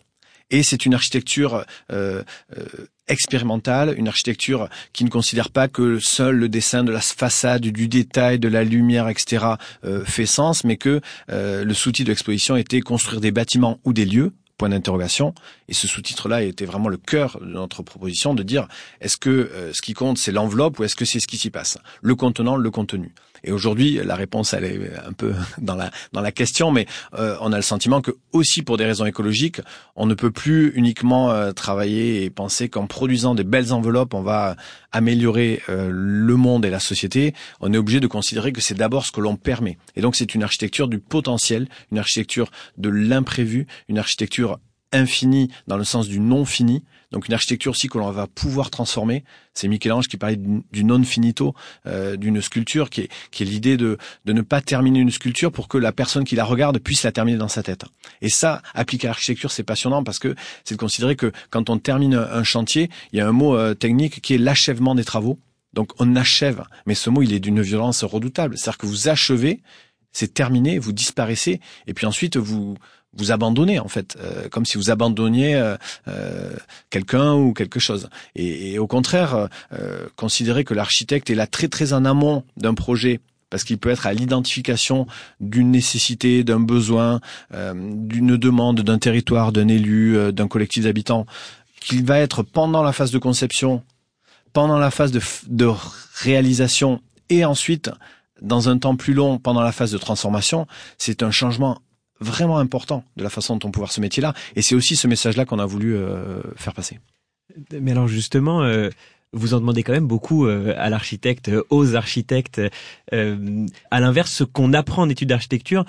[0.51, 2.23] Et c'est une architecture euh,
[2.57, 2.65] euh,
[3.11, 7.87] expérimentale, une architecture qui ne considère pas que seul le dessin de la façade, du
[7.87, 9.45] détail, de la lumière, etc.
[9.83, 13.93] Euh, fait sens, mais que euh, le sous-titre de l'exposition était construire des bâtiments ou
[13.93, 15.33] des lieux point d'interrogation.
[15.69, 18.67] Et ce sous-titre-là était vraiment le cœur de notre proposition de dire
[19.01, 21.49] est-ce que euh, ce qui compte c'est l'enveloppe ou est-ce que c'est ce qui s'y
[21.49, 21.79] passe?
[22.01, 23.11] Le contenant, le contenu.
[23.43, 27.35] Et aujourd'hui, la réponse, elle est un peu dans la dans la question, mais euh,
[27.41, 29.61] on a le sentiment que aussi pour des raisons écologiques,
[29.95, 34.21] on ne peut plus uniquement euh, travailler et penser qu'en produisant des belles enveloppes, on
[34.21, 34.55] va
[34.91, 37.33] améliorer euh, le monde et la société.
[37.59, 39.77] On est obligé de considérer que c'est d'abord ce que l'on permet.
[39.95, 44.59] Et donc, c'est une architecture du potentiel, une architecture de l'imprévu, une architecture
[44.91, 48.69] infinie dans le sens du non fini, donc une architecture aussi que l'on va pouvoir
[48.69, 49.23] transformer.
[49.53, 50.39] C'est Michel-Ange qui parlait
[50.71, 51.53] du non finito,
[51.85, 55.51] euh, d'une sculpture qui est, qui est l'idée de, de ne pas terminer une sculpture
[55.51, 57.83] pour que la personne qui la regarde puisse la terminer dans sa tête.
[58.21, 61.77] Et ça, appliquer à l'architecture, c'est passionnant parce que c'est de considérer que quand on
[61.77, 65.39] termine un chantier, il y a un mot euh, technique qui est l'achèvement des travaux.
[65.73, 68.57] Donc on achève, mais ce mot il est d'une violence redoutable.
[68.57, 69.61] C'est-à-dire que vous achevez,
[70.11, 72.77] c'est terminé, vous disparaissez, et puis ensuite vous
[73.13, 75.75] vous abandonnez en fait, euh, comme si vous abandonniez euh,
[76.07, 76.53] euh,
[76.89, 78.09] quelqu'un ou quelque chose.
[78.35, 79.47] Et, au contraire,
[80.15, 83.19] considérer que l'architecte est là très très en amont d'un projet
[83.49, 85.07] parce qu'il peut être à l'identification
[85.41, 87.19] d'une nécessité, d'un besoin,
[87.51, 91.25] d'une demande d'un territoire, d'un élu, d'un collectif d'habitants,
[91.81, 93.83] qu'il va être pendant la phase de conception,
[94.53, 95.69] pendant la phase de, de
[96.21, 97.91] réalisation et ensuite
[98.41, 100.65] dans un temps plus long pendant la phase de transformation,
[100.97, 101.81] c'est un changement
[102.21, 104.33] vraiment important de la façon dont on peut voir ce métier-là.
[104.55, 106.99] Et c'est aussi ce message-là qu'on a voulu euh, faire passer.
[107.77, 108.89] Mais alors justement, euh,
[109.33, 112.61] vous en demandez quand même beaucoup euh, à l'architecte, aux architectes.
[113.11, 115.83] à l'inverse, ce qu'on apprend en études d'architecture,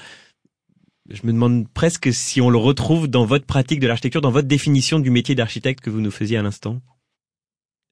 [1.11, 4.49] je me demande presque si on le retrouve dans votre pratique de l'architecture, dans votre
[4.49, 6.81] définition du métier d'architecte que vous nous faisiez à l'instant.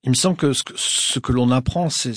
[0.02, 2.14] Il me semble que ce que, ce que l'on apprend, c'est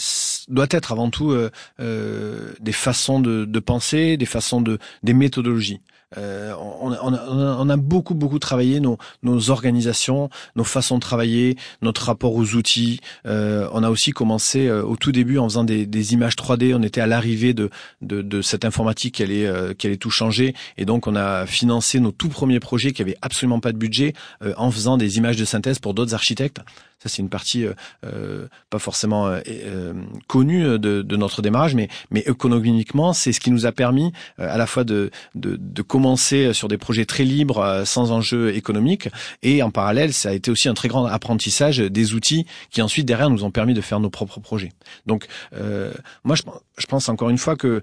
[0.48, 1.36] doit être avant tout
[1.78, 5.82] des façons de, de penser, des façons de, des méthodologies.
[6.18, 11.58] Euh, on, on, on, a beaucoup beaucoup travaillé nos, nos, organisations, nos façons de travailler,
[11.82, 13.00] notre rapport aux outils.
[13.26, 16.76] Euh, on a aussi commencé euh, au tout début en faisant des, des images 3D.
[16.76, 17.70] On était à l'arrivée de,
[18.02, 21.46] de, de, cette informatique qui allait euh, qui allait tout changer, et donc on a
[21.46, 25.18] financé nos tout premiers projets qui avaient absolument pas de budget euh, en faisant des
[25.18, 26.60] images de synthèse pour d'autres architectes.
[27.04, 27.74] Ça, c'est une partie euh,
[28.06, 29.94] euh pas forcément euh,
[30.28, 31.90] connue de, notre démarrage, mais,
[32.26, 35.12] économiquement, c'est ce qui nous a permis à la fois de,
[35.88, 39.10] commencer sur des projets très libres, sans enjeu économique,
[39.42, 43.06] et en parallèle, ça a été aussi un très grand apprentissage des outils qui ensuite
[43.06, 44.72] derrière nous ont permis de faire nos propres projets.
[45.06, 45.28] Donc,
[46.24, 47.82] moi, je pense encore une fois que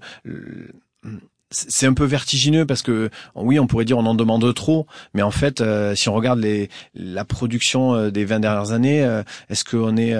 [1.51, 5.21] c'est un peu vertigineux parce que oui, on pourrait dire on en demande trop, mais
[5.21, 9.21] en fait, euh, si on regarde les, la production euh, des 20 dernières années, euh,
[9.49, 10.15] est-ce qu'on est,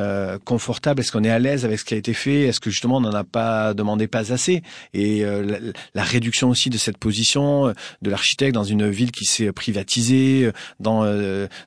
[0.46, 2.98] confortable, est-ce qu'on est à l'aise avec ce qui a été fait, est-ce que justement
[2.98, 4.62] on n'en a pas demandé pas assez?
[4.94, 5.58] Et la,
[5.94, 11.04] la, réduction aussi de cette position de l'architecte dans une ville qui s'est privatisée, dans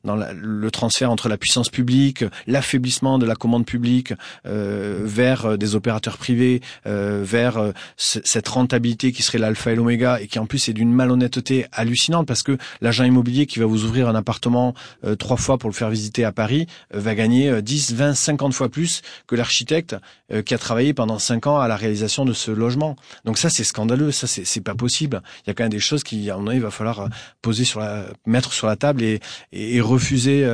[0.05, 4.13] dans le transfert entre la puissance publique, l'affaiblissement de la commande publique
[4.45, 10.41] vers des opérateurs privés, vers cette rentabilité qui serait la alpha et l'oméga et qui
[10.41, 14.17] en plus est d'une malhonnêteté hallucinante parce que l'agent immobilier qui va vous ouvrir un
[14.17, 18.15] appartement euh, trois fois pour le faire visiter à Paris euh, va gagner 10, 20,
[18.15, 19.95] 50 fois plus que l'architecte
[20.33, 22.97] euh, qui a travaillé pendant cinq ans à la réalisation de ce logement.
[23.25, 25.23] Donc ça c'est scandaleux, ça c'est pas possible.
[25.45, 27.09] Il y a quand même des choses qui va falloir
[27.41, 29.21] poser sur la mettre sur la table et,
[29.53, 30.47] et, refuser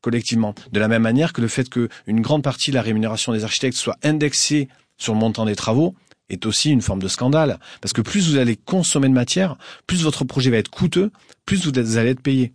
[0.00, 0.54] collectivement.
[0.72, 3.76] De la même manière que le fait qu'une grande partie de la rémunération des architectes
[3.76, 5.94] soit indexée sur le montant des travaux,
[6.30, 7.58] est aussi une forme de scandale.
[7.80, 11.10] Parce que plus vous allez consommer de matière, plus votre projet va être coûteux,
[11.46, 12.52] plus vous allez être payé.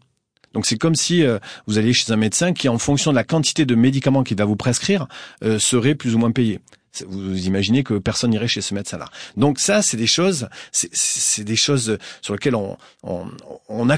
[0.54, 3.24] Donc c'est comme si euh, vous alliez chez un médecin qui, en fonction de la
[3.24, 5.08] quantité de médicaments qu'il va vous prescrire,
[5.44, 6.60] euh, serait plus ou moins payé.
[7.08, 9.06] Vous imaginez que personne n'irait chez ce médecin-là.
[9.38, 13.26] Donc ça, c'est des choses, c'est des choses sur lesquelles on, on,
[13.70, 13.98] on a,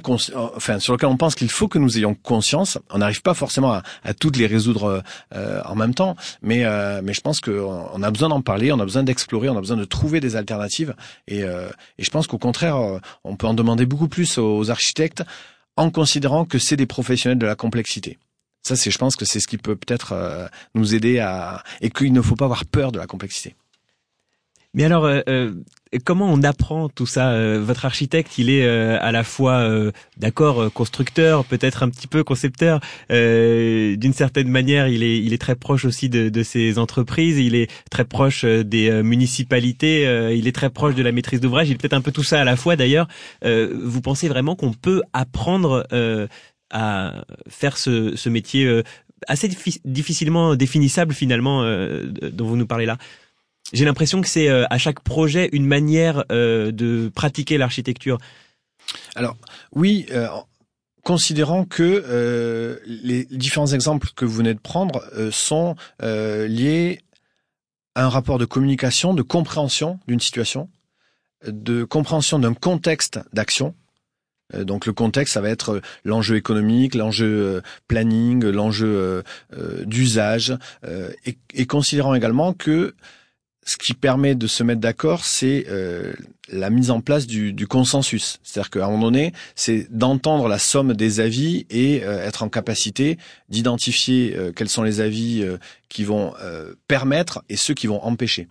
[0.56, 2.78] enfin sur lesquelles on pense qu'il faut que nous ayons conscience.
[2.90, 5.04] On n'arrive pas forcément à, à, toutes les résoudre
[5.34, 8.80] euh, en même temps, mais euh, mais je pense qu'on a besoin d'en parler, on
[8.80, 10.96] a besoin d'explorer, on a besoin de trouver des alternatives.
[11.28, 12.78] Et, euh, et je pense qu'au contraire,
[13.24, 15.24] on peut en demander beaucoup plus aux architectes
[15.78, 18.18] en considérant que c'est des professionnels de la complexité.
[18.65, 21.91] Ça, c'est, je pense que c'est ce qui peut peut-être euh, nous aider à et
[21.91, 23.56] qu'il ne faut pas avoir peur de la complexité.
[24.73, 25.54] Mais alors, euh, euh
[26.04, 29.65] comment on apprend tout ça Votre architecte, il est à la fois,
[30.17, 32.82] d'accord, constructeur, peut-être un petit peu concepteur.
[33.10, 37.38] D'une certaine manière, il est, il est très proche aussi de, de ces entreprises.
[37.38, 40.01] Il est très proche des municipalités.
[40.36, 41.69] il est très proche de la maîtrise d'ouvrage.
[41.69, 42.75] Il est peut-être un peu tout ça à la fois.
[42.75, 43.08] D'ailleurs,
[43.41, 45.88] vous pensez vraiment qu'on peut apprendre
[46.71, 48.84] à faire ce, métier euh,
[49.28, 49.49] assez
[49.86, 52.97] difficilement définissable finalement euh, dont vous nous parlez là
[53.73, 58.17] J'ai l'impression que c'est euh, à chaque projet une manière de pratiquer l'architecture.
[59.15, 59.36] Alors
[59.71, 60.08] oui,
[61.04, 67.01] considérant que les différents exemples que vous venez de prendre sont liés
[67.95, 70.69] à un rapport de communication, de compréhension d'une situation,
[71.47, 73.85] de compréhension d'un contexte d'action euh,
[74.54, 79.24] donc le contexte, ça va être euh, l'enjeu économique, l'enjeu euh, planning, l'enjeu
[79.86, 80.58] d'usage,
[81.54, 82.96] et, considérant également que
[83.66, 85.66] ce qui permet de se mettre d'accord, c'est
[86.50, 88.40] la mise en place du, consensus.
[88.44, 93.18] C'est-à-dire qu'à un moment donné, c'est d'entendre la somme des avis et être en capacité
[93.50, 95.46] d'identifier quels sont les avis
[95.90, 96.34] qui vont
[96.88, 98.48] permettre et ceux qui vont empêcher.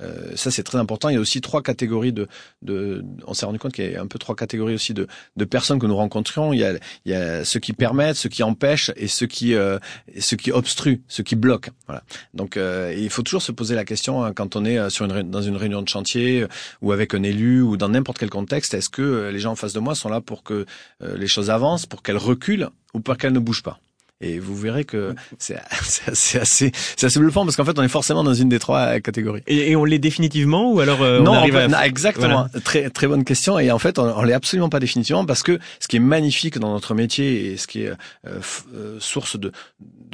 [0.00, 1.08] Euh, ça c'est très important.
[1.08, 2.26] Il y a aussi trois catégories de,
[2.62, 5.44] de on s'est rendu compte qu'il y a un peu trois catégories aussi de, de
[5.44, 6.52] personnes que nous rencontrions.
[6.52, 6.72] Il y, a,
[7.04, 9.78] il y a ceux qui permettent, ceux qui empêchent et ceux qui euh,
[10.18, 11.70] ceux qui obstruent, ceux qui bloquent.
[11.86, 12.02] Voilà.
[12.34, 15.04] Donc euh, il faut toujours se poser la question hein, quand on est euh, sur
[15.04, 16.48] une, dans une réunion de chantier euh,
[16.82, 19.72] ou avec un élu ou dans n'importe quel contexte, est-ce que les gens en face
[19.72, 20.66] de moi sont là pour que
[21.00, 23.78] les choses avancent, pour qu'elles reculent ou pour qu'elles ne bougent pas?
[24.24, 27.88] Et vous verrez que c'est assez, assez, c'est assez bluffant parce qu'en fait, on est
[27.88, 29.42] forcément dans une des trois catégories.
[29.46, 31.86] Et, et on l'est définitivement ou alors euh, non, on arrive à...
[31.86, 32.46] exactement.
[32.64, 33.58] Très très bonne question.
[33.58, 36.58] Et en fait, on, on l'est absolument pas définitivement parce que ce qui est magnifique
[36.58, 37.90] dans notre métier et ce qui est
[38.26, 38.40] euh,
[38.74, 39.52] euh, source de,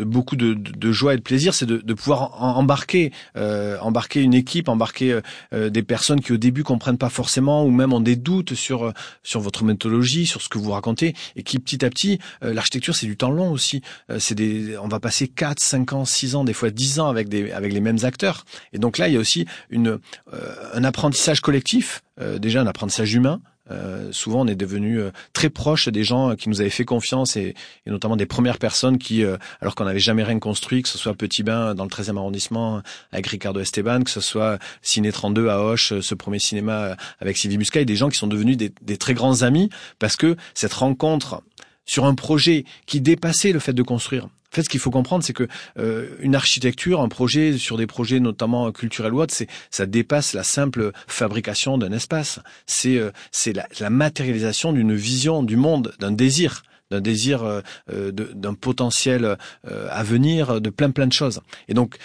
[0.01, 4.21] de beaucoup de, de, joie et de plaisir, c'est de, de pouvoir embarquer, euh, embarquer
[4.23, 5.21] une équipe, embarquer
[5.53, 9.41] des personnes qui au début comprennent pas forcément ou même ont des doutes sur sur
[9.41, 13.17] votre méthodologie, sur ce que vous racontez, et qui petit à petit, l'architecture c'est du
[13.17, 13.83] temps long aussi.
[14.11, 17.09] Euh, c'est des, on va passer 4, 5 ans, 6 ans, des fois 10 ans
[17.09, 18.45] avec des, avec les mêmes acteurs.
[18.73, 19.99] Et donc là, il y a aussi une,
[20.33, 25.01] euh, un apprentissage collectif, euh, déjà un apprentissage humain, Euh, souvent, on est devenu
[25.33, 27.55] très proche des gens qui nous avaient fait confiance et,
[27.87, 29.25] et notamment des premières personnes qui,
[29.61, 32.83] alors qu'on n'avait jamais rien construit, que ce soit Petit Bain dans le 13e arrondissement
[33.13, 37.59] avec Ricardo Esteban, que ce soit Ciné 32 à Hoche, ce premier cinéma avec Sylvie
[37.59, 40.73] Muscat, et des gens qui sont devenus des, des très grands amis parce que cette
[40.73, 41.43] rencontre
[41.87, 44.25] sur un projet qui dépassait le fait de construire.
[44.25, 45.47] En fait, ce qu'il faut comprendre, c'est que
[45.79, 50.33] euh, une architecture, un projet sur des projets notamment culturels ou autres, c'est ça dépasse
[50.33, 52.41] la simple fabrication d'un espace.
[52.67, 58.13] C'est euh, c'est la, la, matérialisation d'une vision du monde, d'un désir d'un désir, euh,
[58.13, 61.41] d'un potentiel à venir, de plein plein de choses.
[61.69, 61.97] Et donc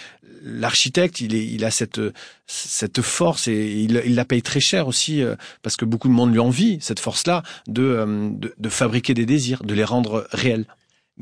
[0.42, 2.00] l'architecte, il, est, il a cette
[2.46, 5.22] cette force et il, il la paye très cher aussi
[5.62, 9.62] parce que beaucoup de monde lui envie cette force-là de, de, de fabriquer des désirs,
[9.64, 10.66] de les rendre réels.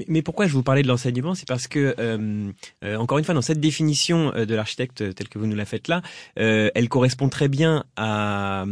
[0.09, 1.35] Mais, pourquoi je vous parlais de l'enseignement?
[1.35, 2.51] C'est parce que, euh,
[2.85, 5.65] euh, encore une fois, dans cette définition euh, de l'architecte telle que vous nous la
[5.65, 6.03] faites là,
[6.37, 8.65] elle correspond très bien à...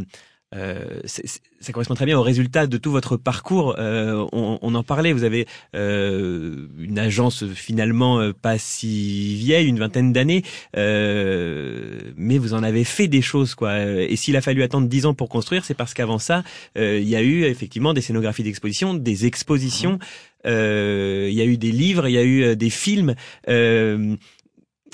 [0.52, 3.74] ça correspond très bien au résultat de tout votre parcours.
[3.78, 5.12] On, on, en parlait.
[5.12, 10.42] Vous avez une agence finalement pas si vieille, une vingtaine d'années,
[10.74, 13.80] mais vous en avez fait des choses, quoi.
[13.84, 16.42] Et s'il a fallu attendre dix ans pour construire, c'est parce qu'avant ça,
[16.76, 19.98] il y a eu effectivement des scénographies d'exposition, des expositions.
[20.46, 23.14] Euh, il y a eu des livres, il y a eu euh, des films.
[23.48, 24.16] Euh,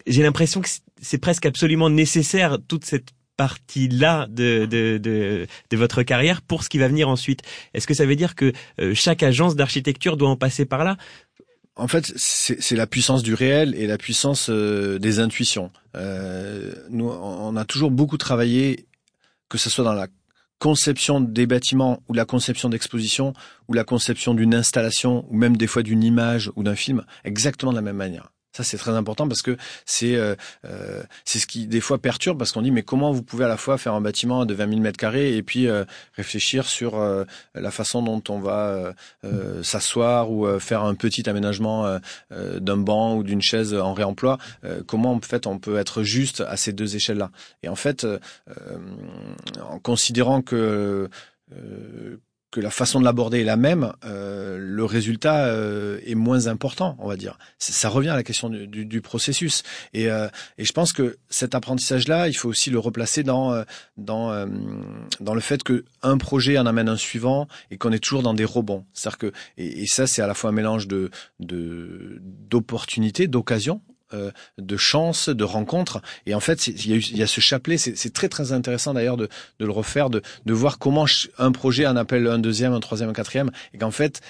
[0.07, 0.69] j'ai l'impression que
[1.01, 6.77] c'est presque absolument nécessaire toute cette partie-là de, de, de, votre carrière pour ce qui
[6.77, 7.43] va venir ensuite.
[7.73, 8.53] Est-ce que ça veut dire que
[8.93, 10.99] chaque agence d'architecture doit en passer par là?
[11.77, 15.71] En fait, c'est la puissance du réel et la puissance des intuitions.
[15.95, 18.89] Euh, nous, on a toujours beaucoup travaillé,
[19.49, 20.09] que ce soit dans la
[20.59, 23.33] conception des bâtiments ou la conception d'exposition
[23.69, 27.71] ou la conception d'une installation ou même des fois d'une image ou d'un film exactement
[27.71, 28.33] de la même manière.
[28.53, 30.35] Ça c'est très important parce que c'est euh,
[30.65, 33.49] euh, c'est ce qui des fois perturbe parce qu'on dit mais comment vous pouvez à
[33.49, 35.85] la fois faire un bâtiment de 20 000 mètres carrés et puis euh,
[36.15, 36.99] réfléchir sur
[37.55, 38.93] la façon dont on va
[39.63, 41.99] s'asseoir ou faire un petit aménagement
[42.31, 44.39] d'un banc ou d'une chaise en réemploi.
[44.87, 47.31] comment en fait on peut être juste à ces deux échelles là
[47.63, 48.07] Et en fait,
[49.61, 51.09] en considérant que
[52.51, 56.97] que la façon de l'aborder est la même, euh, le résultat euh, est moins important,
[56.99, 57.39] on va dire.
[57.59, 59.63] Ça revient à la question du, du, du processus.
[59.93, 63.65] Et, euh, et, je pense que cet apprentissage-là, il faut aussi le replacer dans euh,
[63.99, 64.47] dans euh,
[65.21, 68.35] dans le fait que un projet en amène un suivant et qu'on est toujours dans
[68.35, 68.87] des rebonds.
[68.95, 73.83] C'est-à-dire que et, et ça, c'est à la fois un mélange de d'opportunités, d'occasions
[74.15, 76.01] euh, de chance, de rencontres.
[76.27, 77.79] Et en fait, il y, y a ce chapelet.
[77.79, 81.07] C'est très très intéressant d'ailleurs de, de, le refaire, de, de voir comment
[81.39, 84.21] un projet en appelle un deuxième, un troisième, un quatrième, et qu'en fait,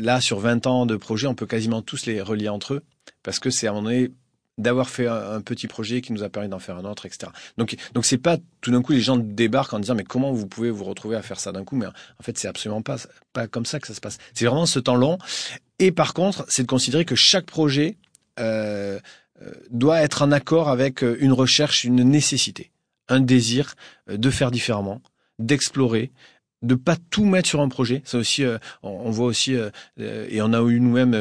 [0.00, 2.82] là, sur 20 ans de projet, on peut quasiment tous les relier entre eux,
[3.22, 4.10] parce que c'est à un moment donné
[4.58, 7.30] d'avoir fait un, petit projet qui nous a permis d'en faire un autre, etc.
[7.56, 10.48] Donc, donc c'est pas tout d'un coup les gens débarquent en disant mais comment vous
[10.48, 11.76] pouvez vous retrouver à faire ça d'un coup?
[11.76, 12.96] Mais en fait, c'est absolument pas
[13.32, 14.18] pas comme ça que ça se passe.
[14.34, 15.16] C'est vraiment ce temps long.
[15.78, 17.96] Et par contre, c'est de considérer que chaque projet
[18.40, 18.98] euh,
[19.70, 22.70] doit être en accord avec euh, une recherche, une nécessité,
[23.08, 23.74] un désir
[24.10, 25.00] euh, de faire différemment,
[25.38, 26.10] d'explorer,
[26.62, 28.02] de pas tout mettre sur un projet.
[28.04, 28.44] Ça aussi,
[28.82, 29.54] on, voit aussi,
[29.96, 31.12] et on a eu nous-mêmes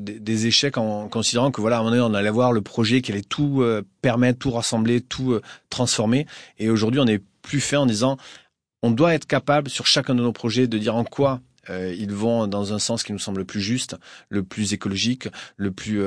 [0.00, 3.02] des, échecs en considérant que voilà, à un moment donné, on allait voir le projet
[3.02, 3.62] qui allait tout
[4.00, 6.26] permettre, tout rassembler, tout transformer.
[6.58, 8.16] Et aujourd'hui, on est plus fait en disant,
[8.82, 12.46] on doit être capable sur chacun de nos projets de dire en quoi ils vont
[12.46, 13.96] dans un sens qui nous semble le plus juste,
[14.30, 16.00] le plus écologique, le plus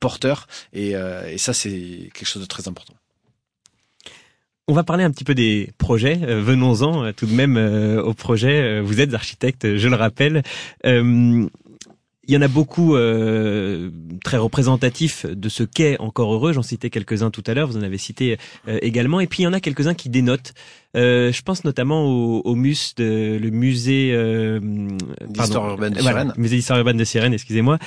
[0.00, 0.46] porteur.
[0.76, 2.94] Euh, et, ça, c'est quelque chose de très important.
[4.68, 6.18] On va parler un petit peu des projets.
[6.22, 8.80] Euh, venons-en euh, tout de même au projet.
[8.80, 10.42] Vous êtes architecte, je le rappelle.
[12.28, 13.90] Il y en a beaucoup euh,
[14.24, 16.52] très représentatifs de ce qu'est encore heureux.
[16.52, 17.68] J'en citais quelques-uns tout à l'heure.
[17.68, 18.36] Vous en avez cité
[18.68, 19.20] euh, également.
[19.20, 20.52] Et puis il y en a quelques-uns qui dénotent.
[20.96, 24.58] Euh, je pense notamment au, au MUS, de, le musée euh,
[25.28, 26.32] d'histoire urbaine de Sirène.
[26.36, 27.34] musée d'histoire urbaine de Sirène.
[27.34, 27.78] Excusez-moi.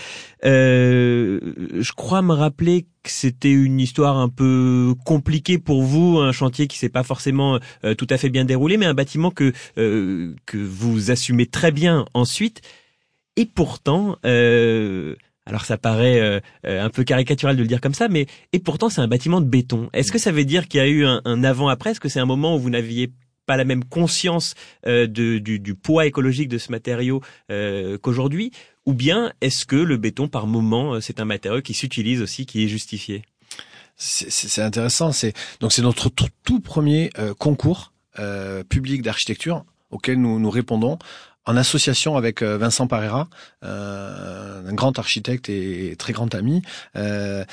[0.45, 1.39] Euh,
[1.79, 6.67] je crois me rappeler que c'était une histoire un peu compliquée pour vous, un chantier
[6.67, 7.59] qui s'est pas forcément
[7.97, 12.61] tout à fait bien déroulé, mais un bâtiment que que vous assumez très bien ensuite.
[13.39, 18.09] Et pourtant, euh, alors ça paraît euh, un peu caricatural de le dire comme ça,
[18.09, 19.89] mais et pourtant c'est un bâtiment de béton.
[19.93, 21.91] Est-ce que ça veut dire qu'il y a eu un, avant-après?
[21.91, 23.13] Est-ce que c'est un moment où vous n'aviez
[23.45, 24.55] pas la même conscience
[24.87, 27.21] euh, du, du, poids écologique de ce matériau
[28.01, 28.51] qu'aujourd'hui?
[28.85, 32.65] Ou bien est-ce que le béton, par moment, c'est un matériau qui s'utilise aussi, qui
[32.65, 33.21] est justifié?
[33.95, 35.13] C'est intéressant.
[35.13, 37.93] C'est donc c'est notre tout premier concours
[38.67, 40.99] public d'architecture auquel nous, nous répondons
[41.45, 43.27] en association avec euh, Vincent Parera,
[43.63, 46.61] euh, un grand architecte et très grand ami.
[46.95, 47.43] Euh,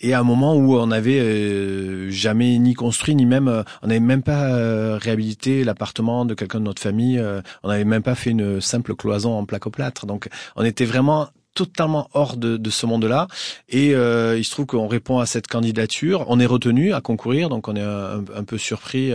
[0.00, 4.22] et à un moment où on n'avait jamais ni construit ni même on n'avait même
[4.22, 7.20] pas réhabilité l'appartement de quelqu'un de notre famille
[7.64, 12.08] on n'avait même pas fait une simple cloison en plaque-au-plâtre donc on était vraiment totalement
[12.14, 13.26] hors de, de ce monde-là.
[13.68, 16.24] Et euh, il se trouve qu'on répond à cette candidature.
[16.28, 19.12] On est retenu à concourir, donc on est un, peu surpris,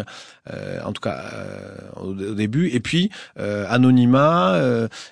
[0.52, 2.69] euh, en tout cas euh, au, début.
[2.69, 4.60] Et puis anonymat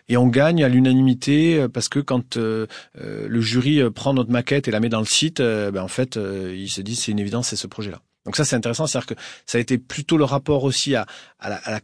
[0.09, 4.79] et on gagne à l'unanimité parce que quand le jury prend notre maquette et la
[4.79, 7.67] met dans le site, ben en fait, il se dit c'est une évidence, c'est ce
[7.67, 8.01] projet-là.
[8.25, 11.05] Donc ça c'est intéressant, c'est-à-dire que ça a été plutôt le rapport aussi à,
[11.39, 11.79] à, la, à la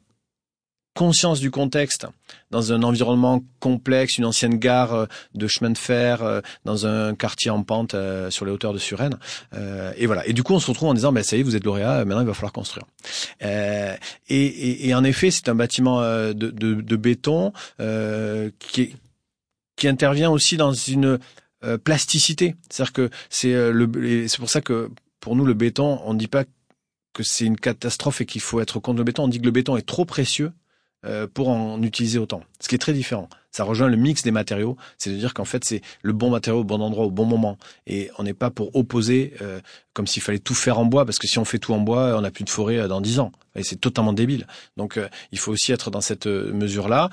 [0.98, 2.08] conscience du contexte
[2.50, 7.14] dans un environnement complexe, une ancienne gare euh, de chemin de fer euh, dans un
[7.14, 9.20] quartier en pente euh, sur les hauteurs de Suresnes.
[9.96, 10.28] et voilà.
[10.28, 12.04] Et du coup, on se retrouve en disant, ben ça y est, vous êtes lauréat,
[12.04, 12.86] maintenant il va falloir construire.
[13.42, 13.94] Et,
[14.28, 17.54] et, et, en effet, c'est un bâtiment de, de, de béton
[18.58, 18.96] qui,
[19.76, 21.20] qui intervient aussi dans une
[21.84, 22.56] plasticité.
[22.70, 24.90] C'est-à-dire que c'est le, c'est pour ça que
[25.20, 26.46] pour nous le béton, on ne dit pas
[27.14, 29.26] que c'est une catastrophe et qu'il faut être contre le béton.
[29.26, 30.52] On dit que le béton est trop précieux euh,
[31.34, 32.42] pour en utiliser autant.
[32.60, 33.30] Ce qui est très différent.
[33.58, 36.60] Ça rejoint le mix des matériaux, c'est de dire qu'en fait c'est le bon matériau
[36.60, 37.58] au bon endroit au bon moment.
[37.88, 39.60] Et on n'est pas pour opposer euh,
[39.94, 42.16] comme s'il fallait tout faire en bois, parce que si on fait tout en bois,
[42.16, 43.32] on n'a plus de forêt euh, dans dix ans.
[43.56, 44.46] Et c'est totalement débile.
[44.76, 45.00] Donc
[45.32, 47.10] il faut aussi être dans cette mesure-là.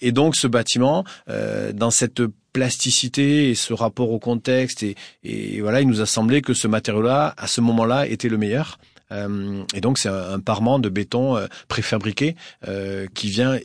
[0.00, 2.22] et donc ce bâtiment, dans cette
[2.52, 6.66] plasticité et ce rapport au contexte, et, et voilà, il nous a semblé que ce
[6.66, 8.80] matériau-là, à ce moment-là, était le meilleur.
[9.12, 12.36] Euh, et donc c'est un, parement de béton euh, préfabriqué
[12.66, 13.58] euh, qui vient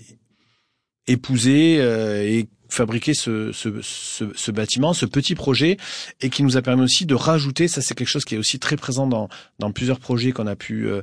[1.08, 5.78] épouser et fabriquer ce, ce, ce, ce, bâtiment, ce petit projet,
[6.22, 8.60] et qui nous a permis aussi de rajouter, ça c'est quelque chose qui est aussi
[8.60, 11.02] très présent dans, dans plusieurs projets qu'on a pu euh,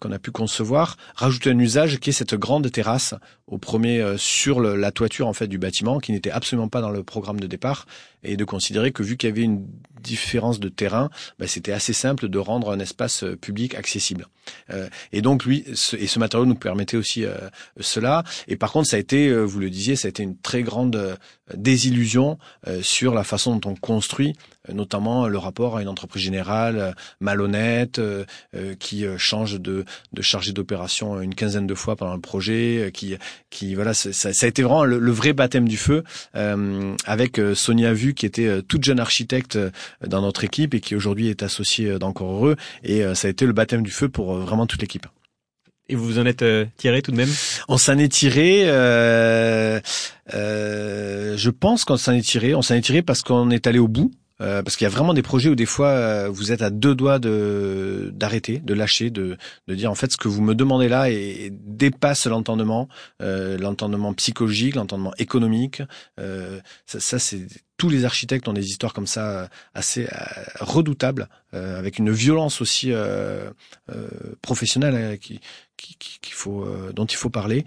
[0.00, 3.14] qu'on a pu concevoir, rajouter un usage qui est cette grande terrasse
[3.46, 6.90] au premier sur le, la toiture en fait du bâtiment, qui n'était absolument pas dans
[6.90, 7.86] le programme de départ,
[8.24, 9.66] et de considérer que vu qu'il y avait une
[10.00, 14.26] différence de terrain, bah, c'était assez simple de rendre un espace euh, public accessible.
[14.70, 17.36] Euh, et donc lui, ce, et ce matériau nous permettait aussi euh,
[17.80, 18.24] cela.
[18.48, 20.81] Et par contre, ça a été, vous le disiez, ça a été une très grande
[21.54, 22.38] désillusion
[22.82, 24.34] sur la façon dont on construit
[24.72, 28.00] notamment le rapport à une entreprise générale malhonnête
[28.78, 33.16] qui change de, de chargé d'opération une quinzaine de fois pendant le projet, qui,
[33.50, 36.04] qui voilà, ça, ça, a été vraiment le, vrai baptême du feu
[36.34, 39.58] avec Sonia Vu qui était toute jeune architecte
[40.06, 43.52] dans notre équipe et qui aujourd'hui est associée d'encore heureux et ça a été le
[43.52, 45.06] baptême du feu pour vraiment toute l'équipe.
[45.92, 46.42] Et vous vous en êtes
[46.78, 47.28] tiré tout de même?
[47.68, 48.62] On s'en est tiré.
[48.64, 49.78] Euh,
[50.32, 52.54] euh, je pense qu'on s'en est tiré.
[52.54, 54.10] On s'en est tiré parce qu'on est allé au bout.
[54.42, 56.70] Euh, parce qu'il y a vraiment des projets où des fois euh, vous êtes à
[56.70, 59.36] deux doigts de d'arrêter, de lâcher, de
[59.68, 62.88] de dire en fait ce que vous me demandez là et, dépasse l'entendement,
[63.20, 65.82] euh, l'entendement psychologique, l'entendement économique.
[66.86, 70.08] ça, ça c'est tous les architectes ont des histoires comme ça assez
[70.60, 72.92] redoutables, avec une violence aussi
[74.40, 75.40] professionnelle qui
[75.98, 77.64] qu'il faut dont il faut parler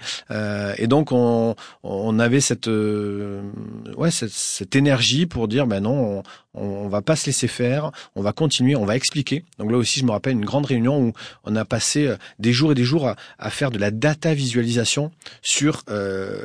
[0.78, 6.24] et donc on, on avait cette ouais cette, cette, énergie pour dire ben non
[6.56, 9.44] on, va pas se laisser faire, on va continuer, on va expliquer.
[9.60, 11.14] Donc là aussi, je me rappelle une grande réunion où
[11.44, 15.12] on a passé euh, des jours et des jours à, faire de la data visualisation
[15.42, 16.44] sur euh,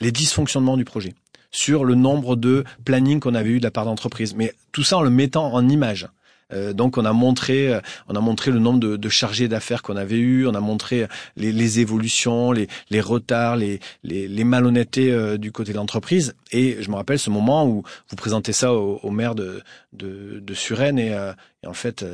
[0.00, 1.14] les dysfonctionnements du projet,
[1.50, 4.98] sur le nombre de plannings qu'on avait eu de la part d'entreprise, mais tout ça
[4.98, 6.08] en le mettant en image.
[6.52, 9.82] Euh, donc on a montré, euh, on a montré le nombre de, de chargés d'affaires
[9.82, 14.44] qu'on avait eu, on a montré les, les évolutions, les, les, retards, les, les, les
[14.44, 16.34] malhonnêtetés euh, du côté de l'entreprise.
[16.52, 20.40] Et je me rappelle ce moment où vous présentez ça au, au maire de, de,
[20.40, 21.16] de Suresnes et,
[21.62, 22.04] et, en fait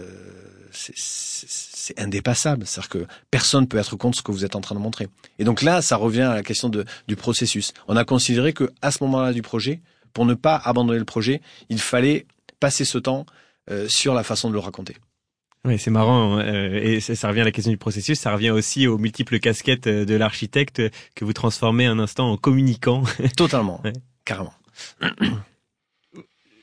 [0.72, 2.66] c'est indépassable.
[2.66, 5.08] C'est-à-dire que personne ne peut être contre ce que vous êtes en train de montrer.
[5.38, 7.72] Et donc là, ça revient à la question de, du processus.
[7.88, 9.80] On a considéré que à ce moment-là du projet,
[10.12, 12.26] pour ne pas abandonner le projet, il fallait
[12.60, 13.45] passer ce temps euh,
[13.88, 14.96] sur la façon de le raconter.
[15.66, 16.38] Oui, c'est marrant.
[16.38, 18.20] Hein, euh, et ça, revient à la question du processus.
[18.20, 20.80] Ça revient aussi aux multiples casquettes euh, de l'architecte
[21.16, 23.02] que vous transformez un instant en communicant.
[23.36, 23.82] Totalement.
[24.24, 24.54] Carrément.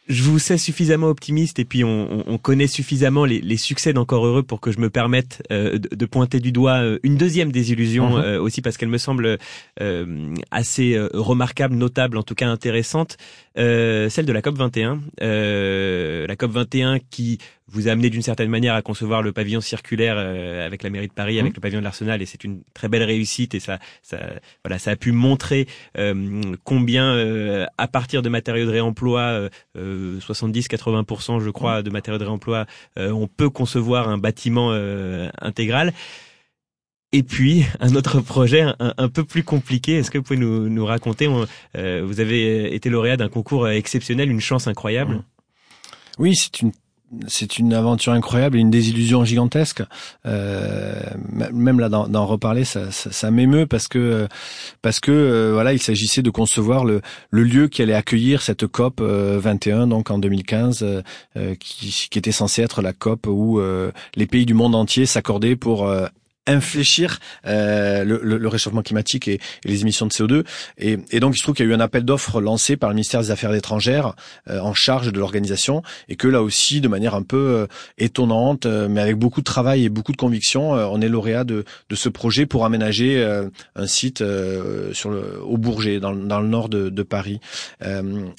[0.08, 4.26] Je vous sais suffisamment optimiste et puis on, on connaît suffisamment les, les succès d'encore
[4.26, 8.18] heureux pour que je me permette euh, de, pointer du doigt euh, une deuxième désillusion
[8.18, 8.24] uh-huh.
[8.24, 9.38] euh, aussi parce qu'elle me semble
[10.52, 13.18] assez remarquable, notable, en tout cas intéressante,
[13.56, 15.02] celle de la COP 21.
[15.20, 20.16] la COP 21 qui vous a amené d'une certaine manière à concevoir le pavillon circulaire
[20.18, 21.56] euh, avec la mairie de Paris, avec mmh.
[21.56, 23.56] le pavillon de l'Arsenal, et c'est une très belle réussite.
[23.56, 24.20] Et ça, ça,
[24.64, 31.40] voilà, ça a pu montrer euh, combien, euh, à partir de matériaux de réemploi, 70-80%,
[31.40, 31.84] je crois, mmh.
[31.84, 32.66] de matériaux de réemploi,
[32.98, 34.72] on peut concevoir un bâtiment
[35.42, 35.94] intégral.
[37.12, 39.98] Et puis un autre projet un, un peu plus compliqué.
[39.98, 44.42] Est-ce que vous pouvez nous, nous raconter Vous avez été lauréat d'un concours exceptionnel, une
[44.42, 45.16] chance incroyable?
[45.16, 45.24] Mmh.
[46.20, 46.72] Oui, c'est une
[47.28, 49.84] c'est une aventure incroyable et une désillusion gigantesque.
[50.26, 51.02] Euh,
[51.52, 54.28] même là, d'en reparler, ça, ça, ça m'émeut parce que
[54.82, 58.68] parce que euh, voilà, il s'agissait de concevoir le, le, lieu qui allait accueillir cette
[58.68, 63.62] COP 21, euh, donc en 2015, euh, qui, qui, était censé être la COP où
[64.16, 65.92] les pays du monde entier s'accordaient pour
[66.48, 70.46] infléchir euh, le, le, réchauffement climatique et, les émissions de CO2.
[70.78, 72.90] Et, et, donc, il se trouve qu'il y a eu un appel d'offres lancé par
[72.90, 74.16] le ministère des Affaires étrangères
[74.50, 77.68] euh, en charge de l'organisation, et que là aussi, de manière un peu euh,
[77.98, 81.64] étonnante, euh, mais avec beaucoup de travail et beaucoup de conviction, on est lauréat de,
[81.90, 83.24] de, ce projet pour aménager
[83.76, 84.24] un site
[84.94, 87.40] sur le, au Bourget, dans, dans le nord de, de Paris.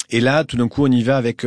[0.09, 1.45] et là, tout d'un coup, on y va avec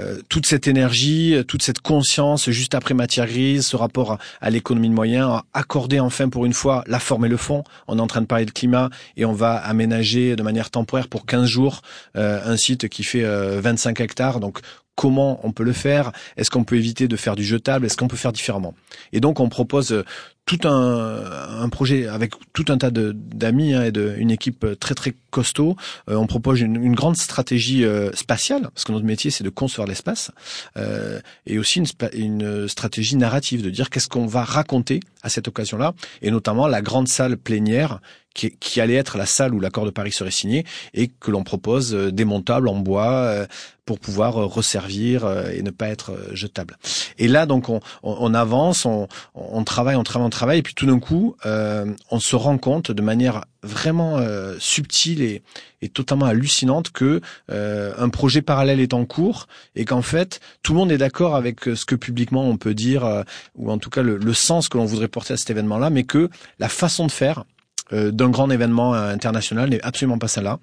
[0.00, 4.88] euh, toute cette énergie, toute cette conscience juste après matière grise, ce rapport à, l'économie
[4.88, 7.64] de moyens, accorder enfin pour une fois la forme et le fond.
[7.88, 11.08] On est en train de parler de climat et on va aménager de manière temporaire
[11.08, 11.82] pour 15 jours
[12.16, 14.40] euh, un site qui fait 25 euh, hectares.
[14.40, 14.60] Donc
[14.96, 16.12] comment on peut le faire?
[16.36, 17.86] Est-ce qu'on peut éviter de faire du jetable?
[17.86, 18.74] Est-ce qu'on peut faire différemment?
[19.12, 20.04] Et donc on propose
[20.46, 25.14] tout un, projet avec tout un tas d'amis hein, et de, une équipe très très
[25.30, 25.76] costaud.
[26.10, 29.48] Euh, on propose une, une grande stratégie euh, spatiale parce que notre métier c'est de
[29.48, 30.30] concevoir l'espace
[30.76, 35.48] euh, et aussi une, une, stratégie narrative de dire qu'est-ce qu'on va raconter à cette
[35.48, 38.00] occasion-là et notamment la grande salle plénière
[38.34, 41.44] qui, qui, allait être la salle où l'accord de Paris serait signé et que l'on
[41.44, 43.46] propose euh, démontable en bois euh,
[43.86, 46.76] pour pouvoir euh, resservir et ne pas être jetable.
[47.18, 50.74] Et là, donc, on, on, avance, on, on, travaille, on travaille, on travaille, et puis
[50.74, 54.18] tout d'un coup, on se rend compte de manière vraiment
[54.58, 55.42] subtile et,
[55.82, 57.20] et, totalement hallucinante que
[57.50, 61.60] un projet parallèle est en cours et qu'en fait, tout le monde est d'accord avec
[61.64, 63.24] ce que publiquement on peut dire,
[63.54, 66.04] ou en tout cas le, le sens que l'on voudrait porter à cet événement-là, mais
[66.04, 67.53] que la façon de faire euh,
[67.92, 70.58] d'un grand événement euh, international n'est absolument pas celle-là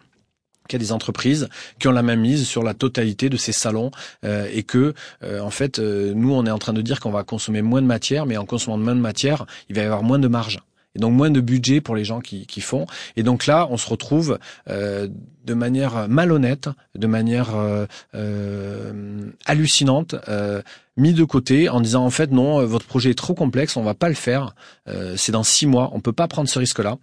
[0.67, 1.49] qu'il y a des entreprises
[1.80, 3.91] qui ont la même mise sur la totalité de ces salons
[4.24, 4.93] euh, et que
[5.24, 8.26] en fait nous on est en train de dire qu'on va consommer moins de matière
[8.26, 10.59] mais en consommant moins de matière il va y avoir moins de marge
[10.95, 12.86] et donc moins de budget pour les gens qui, qui font.
[13.15, 15.07] Et donc là, on se retrouve euh,
[15.45, 20.15] de manière malhonnête, de manière euh, euh, hallucinante,
[21.02, 23.93] mis de côté en disant en fait non, votre projet est trop complexe, on va
[23.93, 24.56] pas le faire.
[25.18, 26.97] c'est dans six mois, on peut pas prendre ce risque-là.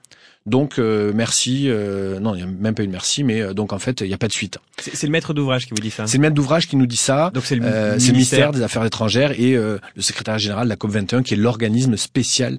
[0.47, 3.73] Donc euh, merci, euh, non il n'y a même pas une merci, mais euh, donc
[3.73, 4.59] en fait il n'y a pas de suite.
[4.79, 6.07] C'est le maître d'ouvrage qui vous dit ça.
[6.07, 7.31] C'est le maître d'ouvrage qui nous dit ça.
[7.35, 10.91] Donc c'est le, le, ministère des Affaires étrangères et le secrétaire général de la COP
[10.91, 12.59] 21 qui est l'organisme spécial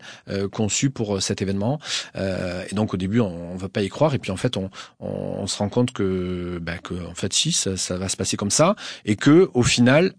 [0.51, 1.79] conçu pour cet événement.
[2.15, 4.69] et donc au début on, ne veut pas y croire et puis en fait on,
[4.99, 8.37] on, se rend compte que bah, que en fait si ça, ça, va se passer
[8.37, 8.75] comme ça
[9.05, 10.13] et que au final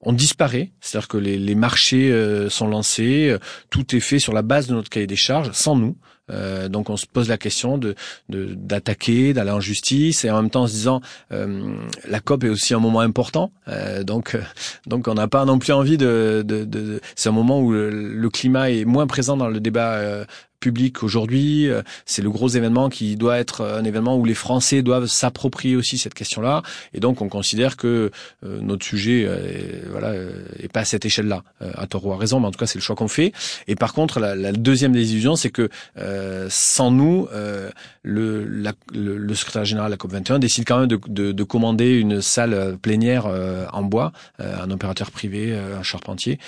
[0.00, 2.14] on disparaît, c'est-à-dire que les, les marchés
[2.48, 3.36] sont lancés,
[3.70, 5.96] tout est fait sur la base de notre cahier des charges sans nous.
[6.30, 7.94] Euh, donc on se pose la question de
[8.28, 11.00] d'attaquer, d'aller en justice, et en même temps en se disant
[11.32, 11.76] euh,
[12.08, 14.36] la COP est aussi un moment important, euh, donc
[14.86, 17.90] donc on n'a pas non plus envie de, de, de c'est un moment où le,
[17.90, 20.24] le, climat est moins présent dans le débat
[20.60, 21.68] public aujourd'hui.
[21.68, 25.76] Euh, c'est le gros événement qui doit être un événement où les Français doivent s'approprier
[25.76, 26.62] aussi cette question-là.
[26.94, 28.10] Et donc, on considère que
[28.44, 30.14] euh, notre sujet, euh, voilà,
[30.58, 31.42] est pas à cette échelle-là.
[31.60, 33.32] à tort ou à raison, mais en tout cas, c'est le choix qu'on fait.
[33.68, 35.68] Et par contre, la, la deuxième désillusion, c'est que
[36.48, 37.28] sans nous,
[38.02, 41.44] le, la, le, secrétaire général de la COP 21 décide quand même de, de, de
[41.44, 43.26] commander une salle plénière
[43.72, 46.38] en bois, un opérateur privé, un charpentier,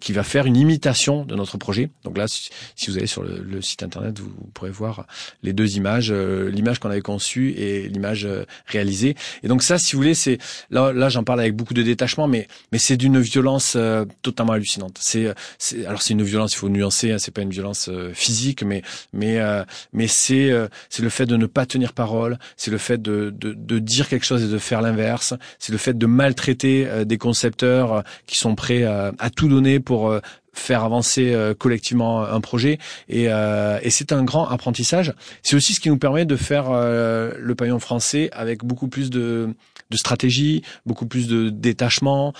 [0.00, 1.90] qui va faire une imitation de notre projet.
[2.04, 2.50] Donc là, si,
[2.88, 5.06] vous allez sur le, le site internet, vous, pourrez voir
[5.42, 9.16] les deux images, euh, l'image qu'on avait conçue et l'image euh, réalisée.
[9.42, 10.38] Et donc ça, si vous voulez, c'est
[10.70, 14.52] là, là j'en parle avec beaucoup de détachement, mais mais c'est d'une violence euh, totalement
[14.52, 14.98] hallucinante.
[15.00, 15.34] C'est
[15.86, 19.40] alors c'est une violence, il faut nuancer, hein, c'est pas une violence physique, mais mais
[19.92, 20.52] mais c'est
[20.88, 24.08] c'est le fait de ne pas tenir parole, c'est le fait de, de, de dire
[24.08, 28.54] quelque chose et de faire l'inverse, c'est le fait de maltraiter des concepteurs qui sont
[28.54, 30.20] prêts à tout donner pour
[30.54, 32.78] faire avancer euh, collectivement un projet
[33.08, 35.12] et, euh, et c'est un grand apprentissage.
[35.42, 39.10] C'est aussi ce qui nous permet de faire euh, le pavillon français avec beaucoup plus
[39.10, 39.54] de,
[39.90, 42.32] de stratégie, beaucoup plus de détachement.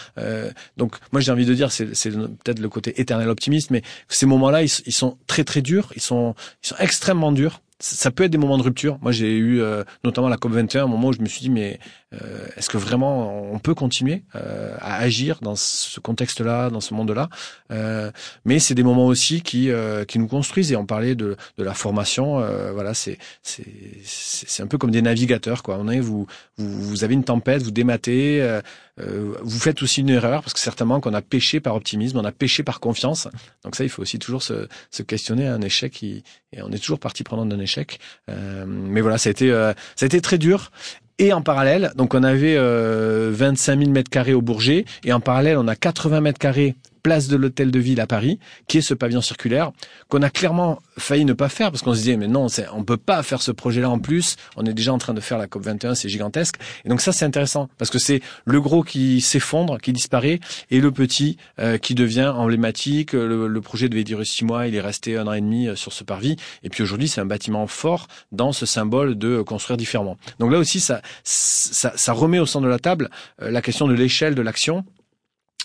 [0.77, 4.27] donc moi j'ai envie de dire c'est, c'est peut-être le côté éternel optimiste, mais ces
[4.27, 8.25] moments-là ils, ils, sont très très durs, ils sont ils sont extrêmement durs ça peut
[8.25, 8.99] être des moments de rupture.
[9.03, 9.61] Moi, j'ai eu
[10.05, 11.79] notamment la COP 21, un moment où je me suis dit, mais
[12.23, 16.95] euh, est-ce que vraiment on peut continuer euh, à agir dans ce contexte-là, dans ce
[16.95, 17.29] monde-là
[17.73, 18.11] euh,
[18.45, 19.71] Mais c'est des moments aussi qui
[20.09, 20.73] qui nous construisent.
[20.73, 22.41] Et on parlait de, de la formation.
[22.73, 23.67] voilà, c'est c'est
[24.05, 25.79] c'est un peu comme des navigateurs, quoi.
[25.81, 28.61] On est vous vous, vous avez une tempête, vous dématez.
[29.01, 32.25] Euh, vous faites aussi une erreur parce que certainement qu'on a péché par optimisme, on
[32.25, 33.29] a péché par confiance.
[33.65, 36.23] Donc ça, il faut aussi toujours se, se questionner un échec et
[36.63, 37.99] on est toujours partie prenante d'un échec.
[38.31, 39.51] Euh, mais voilà, ça a été
[39.97, 40.71] ça a été très dur
[41.19, 45.21] Et en parallèle, donc on avait euh, 25 000 mètres carrés au Bourget, et en
[45.21, 46.75] parallèle, on a 80 mètres carrés
[47.05, 49.71] place de l'hôtel de ville à Paris, qui est ce pavillon circulaire,
[50.09, 52.97] qu'on a clairement failli ne pas faire, parce qu'on se disait, mais non, on peut
[52.97, 55.65] pas faire ce projet-là en plus, on est déjà en train de faire la COP
[55.65, 56.57] 21, c'est gigantesque.
[56.85, 60.41] Et donc ça, c'est intéressant, parce que c'est le gros qui s'effondre, qui disparaît,
[60.71, 63.13] et le petit euh, qui devient emblématique.
[63.13, 65.77] Le, le, projet devait durer six mois, il est resté un an et demi euh,
[65.77, 69.77] sur ce parvis, et puis aujourd'hui, c'est un bâtiment fort dans ce symbole de construire
[69.77, 70.17] différemment.
[70.39, 73.11] Donc là aussi, ça, ça, ça remet au centre de la table
[73.43, 74.85] euh, la question de l'échelle de l'action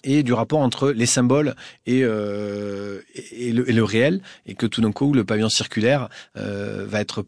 [0.04, 4.66] et du rapport entre les symboles et, euh, et, le, et, le, réel, et que
[4.66, 7.26] tout d'un coup le pavillon circulaire euh, va être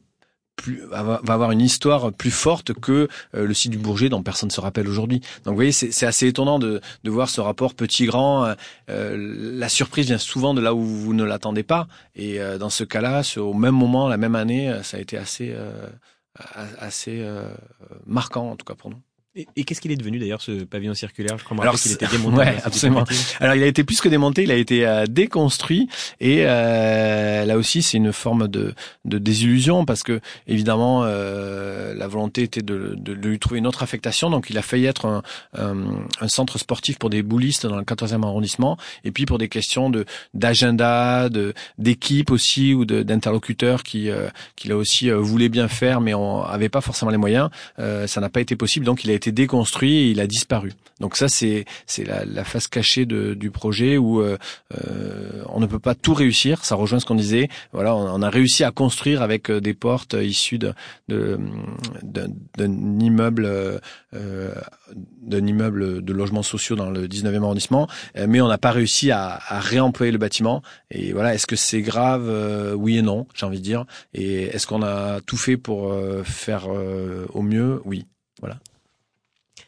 [0.62, 4.48] plus, va avoir une histoire plus forte que euh, le site du Bourget dont personne
[4.48, 5.20] ne se rappelle aujourd'hui.
[5.44, 8.56] Donc vous voyez, c'est assez étonnant de, de, voir ce rapport petit-grand.
[8.90, 9.16] Euh,
[9.58, 12.84] la surprise vient souvent de là où vous ne l'attendez pas, et euh, dans ce
[12.84, 15.56] cas-là, au même moment, la même année, ça a été assez
[16.80, 17.26] assez
[18.06, 19.02] marquant en tout cas pour nous.
[19.34, 21.38] Et, et qu'est-ce qu'il est devenu d'ailleurs ce pavillon circulaire?
[21.38, 22.38] Je crois Alors qu'il était démonté.
[22.38, 23.06] Ouais, absolument.
[23.40, 25.88] Alors il a été plus que démonté, il a été euh, déconstruit
[26.20, 28.74] et euh, là aussi c'est une forme de,
[29.06, 33.68] de désillusion parce que évidemment euh, la volonté était de, de, de, lui trouver une
[33.68, 35.22] autre affectation, donc il a failli être un,
[35.58, 35.78] un,
[36.20, 39.90] un centre sportif pour des boulistes dans le 14e arrondissement et puis pour des questions
[39.90, 40.04] de
[40.34, 44.28] d'agenda, de d'équipe aussi ou d'interlocuteurs qui euh,
[44.58, 48.08] qui là aussi euh, voulaient bien faire mais on avait pas forcément les moyens, euh,
[48.08, 50.72] ça n'a pas été possible donc il a été déconstruit et il a disparu.
[51.02, 54.38] Donc ça, c'est c'est la, la, face cachée de, du projet où euh,
[54.76, 56.64] euh, on ne peut pas tout réussir.
[56.64, 57.50] Ça rejoint ce qu'on disait.
[57.74, 60.74] Voilà, on, a réussi à construire avec euh, des portes issues de
[61.10, 63.46] d'un immeuble
[64.14, 64.54] euh,
[65.22, 69.10] d'un immeuble de logements sociaux dans le 19e arrondissement, euh, mais on n'a pas réussi
[69.10, 70.62] à, à, réemployer le bâtiment.
[70.92, 72.30] Et voilà, est-ce que c'est grave?
[72.78, 73.86] Oui et non, j'ai envie de dire.
[74.14, 76.68] Et est-ce qu'on a tout fait pour faire
[77.34, 77.82] au mieux?
[77.86, 78.06] Oui.
[78.40, 78.60] Voilà.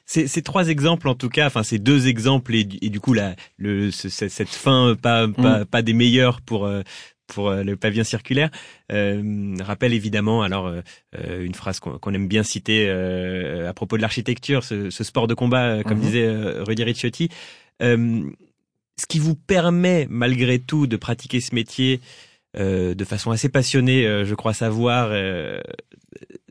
[0.06, 3.14] Ces, ces, trois exemples, en tout cas, enfin ces deux exemples et, et du coup
[3.14, 5.66] la, le, ce, cette fin pas, pas, mm.
[5.66, 6.82] pas, des meilleurs pour euh,
[7.28, 8.50] pour euh, le pavillon circulaire
[8.92, 10.82] euh, rappelle évidemment alors euh,
[11.44, 15.34] une phrase qu'on aime bien citer euh, à propos de l'architecture, ce, ce, sport de
[15.34, 16.06] combat, comme mm -hmm.
[16.06, 16.30] disait
[16.68, 17.30] Rudy Ricciotti.
[17.82, 22.02] ce qui vous permet malgré tout de pratiquer ce métier
[22.56, 25.10] de façon assez passionnée, je crois savoir,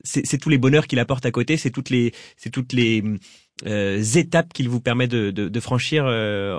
[0.04, 3.02] c'est tous les bonheurs qu'il apporte à côté, c'est toutes les, c'est toutes les
[3.66, 6.58] euh, étapes qu'il vous permet de, de, de franchir euh,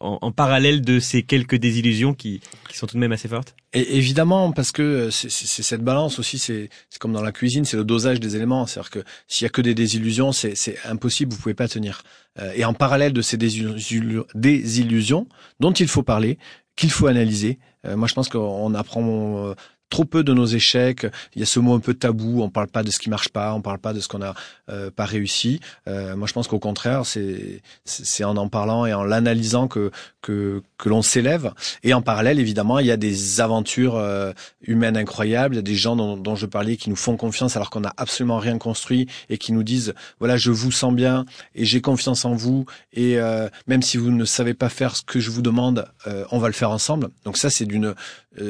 [0.00, 3.54] en, en, parallèle de ces quelques désillusions qui, qui sont tout de même assez fortes
[3.72, 7.84] Et Évidemment, parce que c'est cette balance aussi, c'est comme dans la cuisine, c'est le
[7.84, 8.66] dosage des éléments.
[8.66, 12.02] C'est-à-dire que s'il y a que des désillusions, c'est impossible, vous pouvez pas tenir.
[12.38, 15.26] Euh, et en parallèle de ces désillusions,
[15.60, 16.38] dont il faut parler,
[16.76, 19.54] qu'il faut analyser, euh, moi je pense qu'on apprend euh,
[19.92, 21.06] trop peu de nos échecs.
[21.36, 22.42] Il y a ce mot un peu tabou.
[22.42, 23.52] On parle pas de ce qui marche pas.
[23.54, 24.34] On parle pas de ce qu'on n'a
[24.70, 25.60] euh, pas réussi.
[25.86, 29.90] Euh, moi, je pense qu'au contraire, c'est c'est en en parlant et en l'analysant que
[30.22, 31.52] que que l'on s'élève.
[31.82, 34.32] Et en parallèle, évidemment, il y a des aventures euh,
[34.62, 35.54] humaines incroyables.
[35.54, 37.80] Il y a des gens dont, dont je parlais qui nous font confiance alors qu'on
[37.80, 41.82] n'a absolument rien construit et qui nous disent voilà, je vous sens bien et j'ai
[41.82, 42.64] confiance en vous.
[42.94, 46.24] Et euh, même si vous ne savez pas faire ce que je vous demande, euh,
[46.30, 47.10] on va le faire ensemble.
[47.24, 47.94] Donc ça, c'est d'une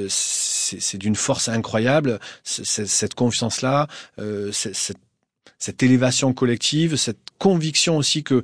[0.09, 4.99] c'est d'une force incroyable, cette confiance-là, euh, cette,
[5.59, 8.43] cette élévation collective, cette conviction aussi que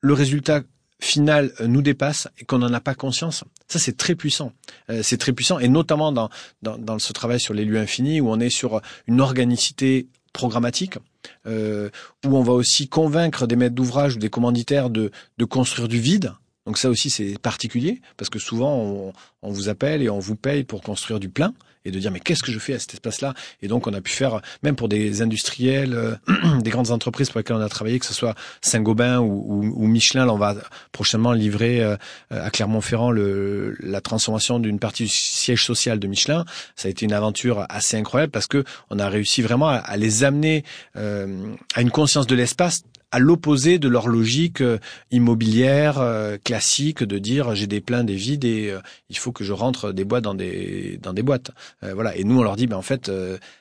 [0.00, 0.62] le résultat
[1.00, 3.44] final nous dépasse et qu'on n'en a pas conscience.
[3.68, 4.52] Ça, c'est très puissant.
[4.90, 6.28] Euh, c'est très puissant, et notamment dans,
[6.62, 10.98] dans, dans, ce travail sur les lieux infinis, où on est sur une organicité programmatique,
[11.46, 11.90] euh,
[12.26, 16.00] où on va aussi convaincre des maîtres d'ouvrage ou des commanditaires de, de construire du
[16.00, 16.32] vide,
[16.68, 20.64] donc ça aussi c'est particulier parce que souvent on, vous appelle et on vous paye
[20.64, 21.54] pour construire du plein
[21.86, 23.32] et de dire mais qu'est-ce que je fais à cet espace-là?
[23.62, 26.14] Et donc on a pu faire même pour des industriels, euh,
[26.60, 29.86] des grandes entreprises pour lesquelles on a travaillé, que ce soit Saint-Gobain ou, ou, ou,
[29.86, 30.56] Michelin, là on va
[30.92, 31.96] prochainement livrer euh,
[32.28, 36.44] à Clermont-Ferrand le, la transformation d'une partie du siège social de Michelin.
[36.76, 39.96] Ça a été une aventure assez incroyable parce que on a réussi vraiment à, à
[39.96, 40.64] les amener
[40.96, 44.78] euh, à une conscience de l'espace à l'opposé de leur logique euh,
[45.10, 49.44] immobilière euh, classique de dire j'ai des pleins, des vides et euh, il faut que
[49.44, 51.50] je rentre des boîtes dans des dans des boîtes.
[51.82, 52.16] voilà.
[52.16, 53.10] Et nous on leur dit ben en fait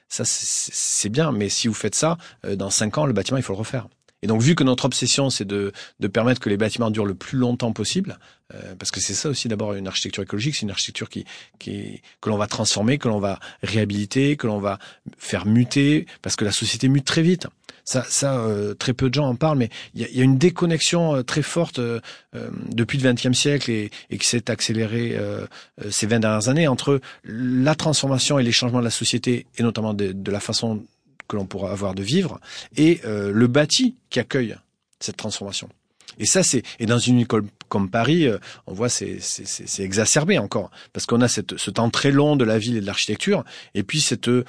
[0.09, 2.17] ça c'est bien, mais si vous faites ça
[2.55, 3.87] dans cinq ans le bâtiment il faut le refaire.
[4.23, 7.15] Et donc, vu que notre obsession, c'est de, de permettre que les bâtiments durent le
[7.15, 8.17] plus longtemps possible,
[8.53, 11.25] euh, parce que c'est ça aussi d'abord une architecture écologique, c'est une architecture qui,
[11.59, 14.79] qui que l'on va transformer, que l'on va réhabiliter, que l'on va
[15.17, 17.47] faire muter, parce que la société mute très vite.
[17.83, 20.23] Ça, ça euh, très peu de gens en parlent, mais il y a, y a,
[20.23, 22.01] une déconnexion euh, très forte euh,
[22.69, 25.47] depuis le XXe siècle et, et qui s'est accélérée euh,
[25.89, 29.93] ces 20 dernières années entre la transformation et les changements de la société, et notamment
[29.93, 30.83] de, de la façon
[31.27, 32.39] que l'on pourra avoir de vivre
[32.75, 34.55] et le bâti qui accueille
[34.99, 35.69] cette transformation.
[36.19, 40.37] Et ça, c'est et dans une école comme Paris, euh, on voit c'est c'est exacerbé
[40.37, 43.43] encore parce qu'on a cette, ce temps très long de la ville et de l'architecture,
[43.75, 44.45] et puis cette euh,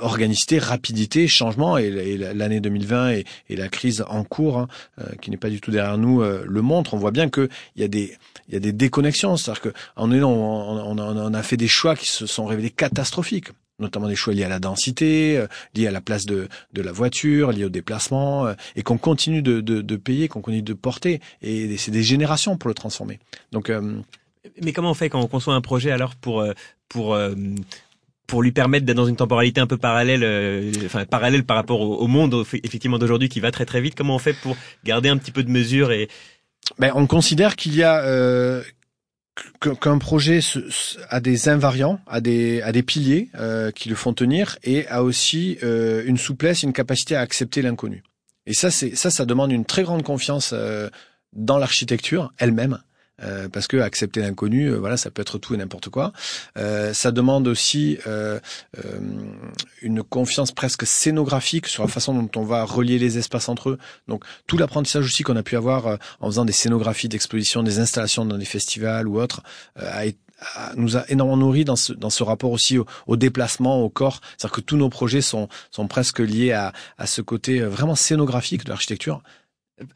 [0.00, 1.78] organicité, rapidité, changement.
[1.78, 4.68] Et, l'année 2020 et, et, la crise en cours, hein,
[5.00, 6.94] euh, qui n'est pas du tout derrière nous, le montre.
[6.94, 8.16] On voit bien que il y a des
[8.48, 11.94] il y a des déconnexions, c'est-à-dire que on, on, on, on a fait des choix
[11.94, 13.50] qui se sont révélés catastrophiques
[13.82, 16.92] notamment des choix liés à la densité, euh, liés à la place de, de la
[16.92, 20.72] voiture, liés au déplacement, euh, et qu'on continue de, de, de payer, qu'on continue de
[20.72, 21.20] porter.
[21.42, 23.18] Et c'est des générations pour le transformer.
[23.52, 23.96] Donc, euh,
[24.62, 26.44] mais comment on fait quand on conçoit un projet alors pour
[26.88, 27.16] pour
[28.26, 32.06] pour lui permettre d'être dans une temporalité un peu parallèle, enfin parallèle par rapport au,
[32.08, 33.94] monde effectivement d'aujourd'hui qui va très très vite?
[33.94, 36.08] Comment on fait pour garder un petit peu de mesure et
[36.78, 38.62] ben, on considère qu'il y a
[39.60, 40.40] qu'un projet
[41.08, 45.02] a des invariants, a des, a des piliers euh, qui le font tenir et a
[45.02, 48.02] aussi euh, une souplesse, une capacité à accepter l'inconnu.
[48.46, 50.90] Et ça, c'est ça, ça demande une très grande confiance euh,
[51.32, 52.78] dans l'architecture elle-même
[53.22, 56.12] euh, parce que accepter l'inconnu, euh, voilà, ça peut être tout et n'importe quoi.
[56.56, 57.98] Euh, ça demande aussi
[59.82, 63.78] une confiance presque scénographique sur la façon dont on va relier les espaces entre eux.
[64.08, 68.24] Donc tout l'apprentissage aussi qu'on a pu avoir en faisant des scénographies d'exposition, des installations
[68.24, 69.42] dans des festivals ou autres,
[69.76, 70.04] a,
[70.76, 74.20] nous a énormément nourri dans ce, dans ce rapport aussi au, au déplacement, au corps.
[74.36, 78.64] C'est-à-dire que tous nos projets sont, sont presque liés à, à ce côté vraiment scénographique
[78.64, 79.22] de l'architecture.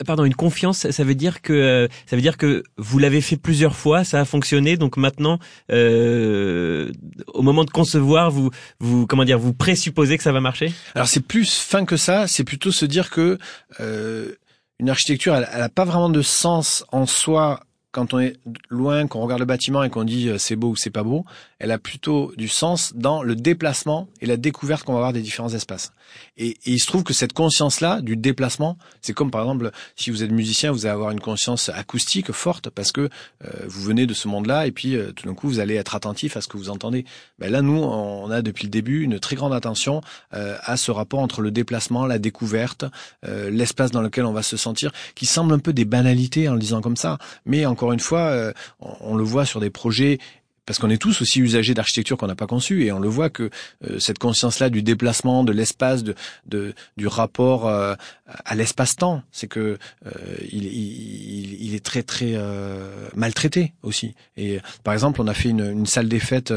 [0.06, 3.74] Pardon, une confiance, ça veut dire que ça veut dire que vous l'avez fait plusieurs
[3.74, 5.38] fois, ça a fonctionné, donc maintenant,
[5.70, 6.90] euh,
[7.28, 10.72] au moment de concevoir, vous vous comment dire, vous présupposez que ça va marcher?
[10.94, 13.38] Alors c'est plus fin que ça, c'est plutôt se dire que
[13.80, 14.32] euh,
[14.78, 17.60] une architecture, elle, elle a pas vraiment de sens en soi
[17.96, 18.36] quand on est
[18.68, 21.24] loin, qu'on regarde le bâtiment et qu'on dit euh, c'est beau ou c'est pas beau,
[21.58, 25.22] elle a plutôt du sens dans le déplacement et la découverte qu'on va avoir des
[25.22, 25.92] différents espaces.
[26.36, 30.22] Et, il se trouve que cette conscience-là du déplacement, c'est comme par exemple si vous
[30.22, 33.02] êtes musicien, vous allez avoir une conscience acoustique forte parce que
[33.44, 35.94] euh, vous venez de ce monde-là et puis euh, tout d'un coup vous allez être
[35.94, 37.04] attentif à ce que vous entendez.
[37.38, 40.00] Ben là, nous, on a depuis le début une très grande attention
[40.30, 42.84] à ce rapport entre le déplacement, la découverte,
[43.22, 46.58] l'espace dans lequel on va se sentir, qui semble un peu des banalités en le
[46.58, 50.18] disant comme ça, mais encore encore une fois, euh, on le voit sur des projets
[50.66, 53.30] parce qu'on est tous aussi usagers d'architecture qu'on n'a pas conçue et on le voit
[53.30, 53.50] que
[53.84, 56.14] euh, cette conscience-là du déplacement, de l'espace, de,
[56.46, 57.94] de, du rapport euh,
[58.44, 60.10] à l'espace-temps, c'est que euh,
[60.50, 62.34] il, il, il, est très très
[63.14, 64.14] maltraité aussi.
[64.36, 66.52] Et par exemple, on a fait une, une salle des fêtes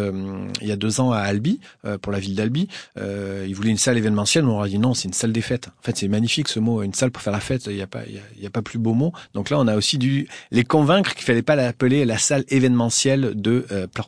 [0.62, 1.60] il y a deux ans à Albi
[2.02, 2.68] pour la ville d'Albi.
[2.98, 5.68] ils voulaient une salle événementielle, on leur a dit non, c'est une salle des fêtes.
[5.68, 7.68] En fait, c'est magnifique ce mot, une salle pour faire la fête.
[7.68, 9.14] Il n'y a pas il y a, pas plus beau mot.
[9.36, 13.34] Donc là, on a aussi dû les convaincre qu'il fallait pas l'appeler la salle événementielle
[13.36, 13.99] de Prat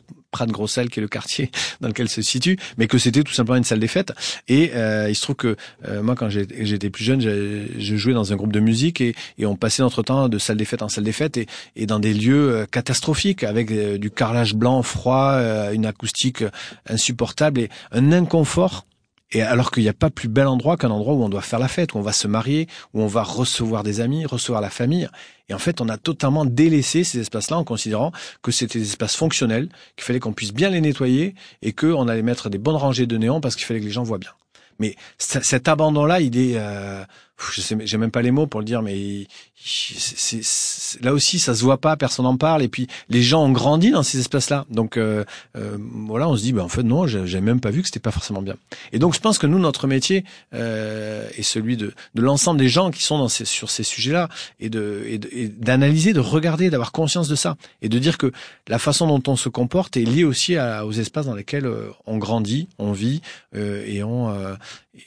[0.46, 3.56] de Grossel, qui est le quartier dans lequel se situe, mais que c'était tout simplement
[3.56, 4.12] une salle des fêtes.
[4.48, 8.32] Et euh, il se trouve que euh, moi, quand j'étais plus jeune, je jouais dans
[8.32, 10.88] un groupe de musique et, et, on passait notre temps de salle des fêtes en
[10.88, 15.38] salle des fêtes et, et dans des lieux euh, catastrophiques avec du carrelage blanc, froid,
[15.72, 16.44] une acoustique
[16.88, 18.86] insupportable et un inconfort
[19.32, 21.58] et alors qu'il n'y a pas plus bel endroit qu'un endroit où on doit faire
[21.58, 24.70] la fête, où on va se marier, où on va recevoir des amis, recevoir la
[24.70, 25.08] famille.
[25.48, 28.12] Et en fait, on a totalement délaissé ces espaces-là en considérant
[28.42, 32.22] que c'était des espaces fonctionnels, qu'il fallait qu'on puisse bien les nettoyer et qu'on allait
[32.22, 34.32] mettre des bonnes rangées de néons parce qu'il fallait que les gens voient bien.
[34.78, 37.04] Mais cet abandon-là, il est, euh,
[37.52, 39.26] je sais, j'ai même pas les mots pour le dire, mais
[39.64, 43.52] c'est, là aussi, ça se voit pas, personne n'en parle, et puis les gens ont
[43.52, 44.64] grandi dans ces espaces-là.
[44.70, 45.24] Donc euh,
[45.56, 45.76] euh,
[46.06, 48.10] voilà, on se dit, ben en fait non, j'ai même pas vu que c'était pas
[48.10, 48.56] forcément bien.
[48.92, 50.24] Et donc je pense que nous, notre métier
[50.54, 54.28] euh, est celui de, de l'ensemble des gens qui sont dans ces, sur ces sujets-là,
[54.60, 58.32] et de et d'analyser, de, regarder, d'avoir conscience de ça, et de dire que
[58.68, 61.90] la façon dont on se comporte est liée aussi à, aux espaces dans lesquels euh,
[62.06, 63.22] on grandit, on vit
[63.54, 64.32] euh, et on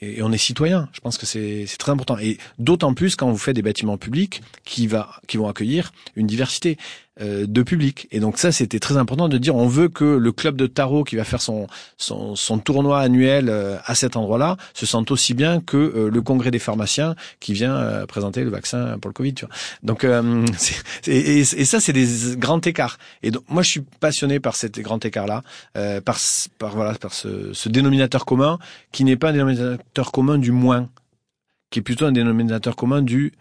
[0.01, 0.89] et on est citoyen.
[0.93, 2.17] Je pense que c'est très important.
[2.17, 4.89] Et d'autant plus quand vous faites des bâtiments publics qui,
[5.27, 6.77] qui vont accueillir une diversité.
[7.21, 8.09] Euh, de public.
[8.11, 11.05] Et donc ça, c'était très important de dire on veut que le club de tarot
[11.05, 15.33] qui va faire son son, son tournoi annuel euh, à cet endroit-là se sente aussi
[15.33, 19.33] bien que euh, le congrès des pharmaciens qui vient présenter le vaccin pour le Covid.
[19.33, 19.55] Tu vois.
[19.81, 20.03] Donc
[21.07, 22.97] et, et, ça, c'est des grands écarts.
[23.23, 25.41] Et donc moi, je suis passionné par cet grand écart-là,
[26.03, 26.17] par
[26.57, 28.59] par voilà par ce, ce dénominateur commun
[28.91, 30.89] qui n'est pas un dénominateur commun du moins,
[31.69, 33.31] qui est plutôt un dénominateur commun du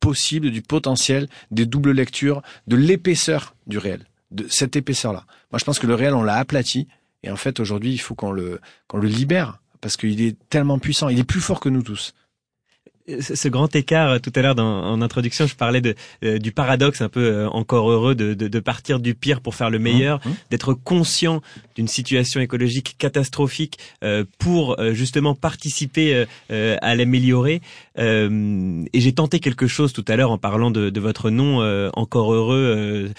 [0.00, 5.24] possible, du potentiel, des doubles lectures, de l'épaisseur du réel, de cette épaisseur-là.
[5.52, 6.88] Moi, je pense que le réel, on l'a aplati,
[7.22, 10.78] et en fait, aujourd'hui, il faut qu'on le, qu'on le libère, parce qu'il est tellement
[10.78, 12.14] puissant, il est plus fort que nous tous.
[13.20, 15.94] ce grand écart tout à l'heure en introduction, je parlais de,
[16.38, 19.78] du paradoxe un peu encore heureux de, de, de, partir du pire pour faire le
[19.78, 20.36] meilleur, mmh, mmh.
[20.50, 21.40] d'être conscient
[21.74, 23.78] d'une situation écologique catastrophique
[24.38, 27.62] pour justement participer à l'améliorer.
[27.98, 31.60] Et j'ai tenté quelque chose tout à l'heure en parlant de, de votre nom
[31.94, 33.10] encore heureux.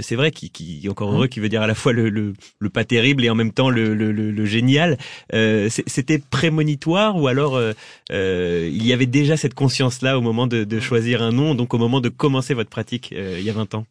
[0.00, 2.70] c'est vrai, qui, qui encore heureux, qui veut dire à la fois le, le, le
[2.70, 4.98] pas terrible et en même temps le, le, le génial.
[5.32, 7.60] C'était prémonitoire ou alors
[8.10, 12.00] il y avait déjà cette conscience-là au moment de, choisir un nom, donc au moment
[12.00, 13.86] de commencer votre pratique euh, il y a 20 ans?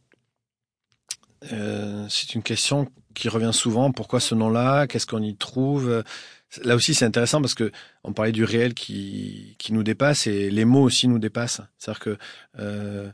[1.51, 3.91] Euh, C'est une question qui revient souvent.
[3.91, 4.87] Pourquoi ce nom-là?
[4.87, 6.03] Qu'est-ce qu'on y trouve?
[6.63, 7.71] Là aussi, c'est intéressant parce que
[8.03, 11.61] on parlait du réel qui, qui nous dépasse et les mots aussi nous dépassent.
[11.77, 12.17] C'est-à-dire que
[12.59, 13.09] euh,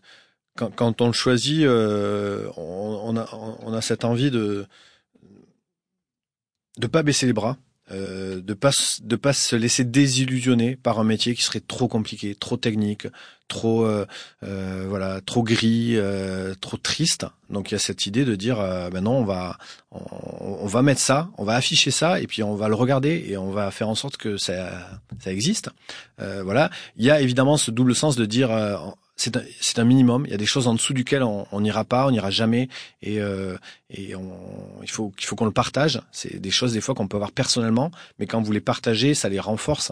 [0.57, 4.65] quand, quand, on le choisit, on, a, on a cette envie de
[6.79, 7.57] de pas baisser les bras
[7.91, 8.71] euh, de pas
[9.01, 13.07] de pas se laisser désillusionner par un métier qui serait trop compliqué, trop technique,
[13.47, 14.05] trop euh,
[14.43, 17.25] euh voilà, trop gris, euh, trop triste.
[17.49, 18.57] Donc il y a cette idée de dire
[18.91, 19.57] ben non, on va
[19.91, 23.37] on, va mettre ça, on va afficher ça et puis on va le regarder et
[23.37, 24.87] on va faire en sorte que ça
[25.19, 25.69] ça existe.
[26.19, 28.51] voilà, il y a évidemment ce double sens de dire
[29.19, 30.25] c'est un, un, minimum.
[30.25, 32.69] Il y a des choses en dessous duquel on n'ira pas, on n'ira jamais,
[33.01, 33.57] et, euh,
[33.89, 34.31] et on,
[34.81, 36.01] il faut qu'il faut qu'on le partage.
[36.11, 39.27] C'est des choses des fois qu'on peut avoir personnellement, mais quand vous les partagez, ça
[39.29, 39.91] les renforce.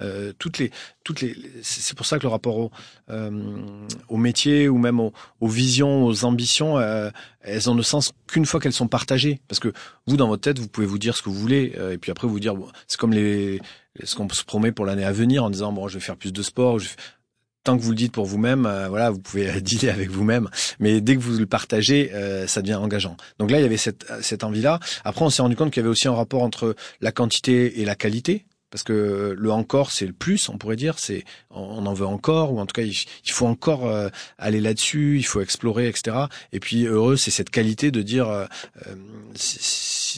[0.00, 0.70] Euh, toutes les,
[1.04, 2.70] toutes les, c'est pour ça que le rapport au,
[3.10, 3.30] euh,
[4.08, 7.10] au métier ou même aux, aux visions, aux ambitions, euh,
[7.42, 9.40] elles ont le sens qu'une fois qu'elles sont partagées.
[9.48, 9.72] Parce que
[10.06, 12.10] vous, dans votre tête, vous pouvez vous dire ce que vous voulez, euh, et puis
[12.10, 13.60] après vous dire, bon, c'est comme les,
[14.02, 16.32] ce qu'on se promet pour l'année à venir en disant bon, je vais faire plus
[16.32, 16.78] de sport.
[17.64, 20.48] Tant que vous le dites pour vous-même, euh, voilà, vous pouvez dealer avec vous-même.
[20.80, 23.16] Mais dès que vous le partagez, euh, ça devient engageant.
[23.38, 24.80] Donc là, il y avait cette, cette envie-là.
[25.04, 27.84] Après, on s'est rendu compte qu'il y avait aussi un rapport entre la quantité et
[27.84, 31.92] la qualité parce que le encore c'est le plus on pourrait dire c'est on en
[31.92, 32.96] veut encore ou en tout cas il,
[33.30, 34.08] faut encore euh,
[34.38, 36.16] aller là-dessus il faut explorer etc
[36.52, 38.46] et puis heureux c'est cette qualité de dire euh,
[38.86, 38.94] euh,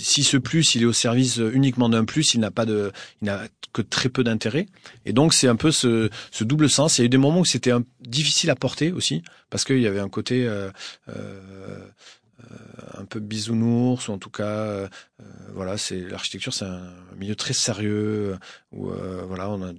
[0.03, 2.93] si, ce plus il est au service uniquement d'un plus il n'a pas de
[3.23, 3.43] il n'a
[3.73, 4.67] que très peu d'intérêt.
[5.05, 6.99] Et donc c'est un peu ce, ce, double sens.
[6.99, 9.87] Il y a eu des moments où c'était difficile à porter aussi parce qu'il y
[9.87, 10.49] avait un côté
[12.51, 12.59] euh,
[12.95, 14.89] un peu bisounours ou en tout cas euh,
[15.21, 18.37] euh, voilà c'est l'architecture c'est un milieu très sérieux
[18.73, 18.91] où
[19.27, 19.73] voilà on a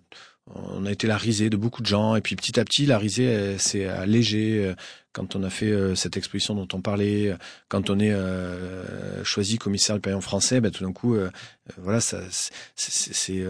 [0.54, 2.98] on a été la risée de beaucoup de gens et puis petit à petit la
[2.98, 4.74] risée s'est allégée
[5.16, 7.34] quand on a fait cette exposition dont on parlait
[7.70, 8.14] quand on est
[9.24, 11.18] choisi commissaire du pavillon français ben tout d'un coup
[11.78, 12.20] voilà ça
[12.76, 13.46] c'est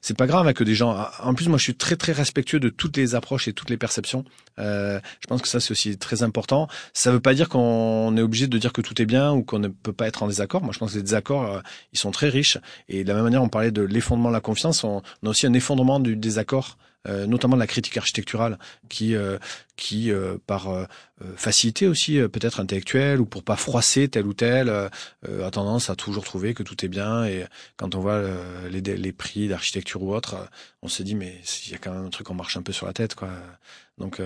[0.00, 1.08] c'est pas grave hein, que des gens.
[1.22, 3.76] En plus, moi, je suis très très respectueux de toutes les approches et toutes les
[3.76, 4.24] perceptions.
[4.58, 6.68] Euh, je pense que ça c'est aussi très important.
[6.92, 9.58] Ça veut pas dire qu'on est obligé de dire que tout est bien ou qu'on
[9.58, 10.62] ne peut pas être en désaccord.
[10.62, 11.60] Moi, je pense que les désaccords, euh,
[11.92, 12.58] ils sont très riches.
[12.88, 14.84] Et de la même manière, on parlait de l'effondrement de la confiance.
[14.84, 16.76] On, a aussi un effondrement du désaccord.
[17.06, 19.38] Euh, notamment de la critique architecturale, qui, euh,
[19.76, 20.10] qui
[20.46, 20.68] par
[21.36, 26.24] facilité aussi peut-être intellectuelle ou pour pas froisser tel ou tel, a tendance à toujours
[26.24, 27.24] trouver que tout est bien.
[27.24, 27.46] Et
[27.76, 28.20] quand on voit
[28.68, 30.48] les, les prix d'architecture ou autre,
[30.82, 32.72] on se dit mais il y a quand même un truc qu'on marche un peu
[32.72, 33.30] sur la tête, quoi.
[33.96, 34.20] Donc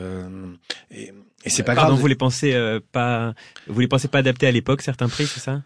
[0.90, 1.12] et,
[1.44, 2.00] et c'est pas Pardon, grave.
[2.00, 3.34] Vous les pensez pas,
[3.68, 5.62] vous les pensez pas adaptés à l'époque certains prix, c'est ça?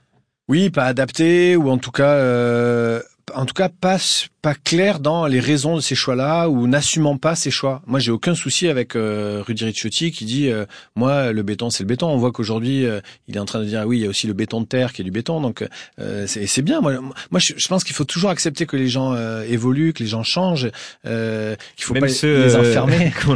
[0.49, 3.01] Oui, pas adaptés ou en tout cas
[3.35, 3.99] en tout cas pas
[4.47, 7.83] pas clair dans les raisons de ces choix-là ou n'assumant pas ces choix.
[7.89, 11.83] Moi, j'ai aucun souci avec euh, Rudy Ricciotti qui dit euh, moi le béton c'est
[11.83, 12.07] le béton.
[12.07, 14.29] On voit qu'aujourd'hui euh, il est en train de dire oui il y a aussi
[14.29, 15.67] le béton de terre qui est du béton donc
[15.99, 16.81] euh, c'est bien.
[16.81, 16.93] Moi,
[17.33, 20.71] moi je, pense qu'il faut toujours accepter que les gens évoluent, que les gens changent,
[21.03, 23.13] qu'il faut même pas ceux, les enfermer.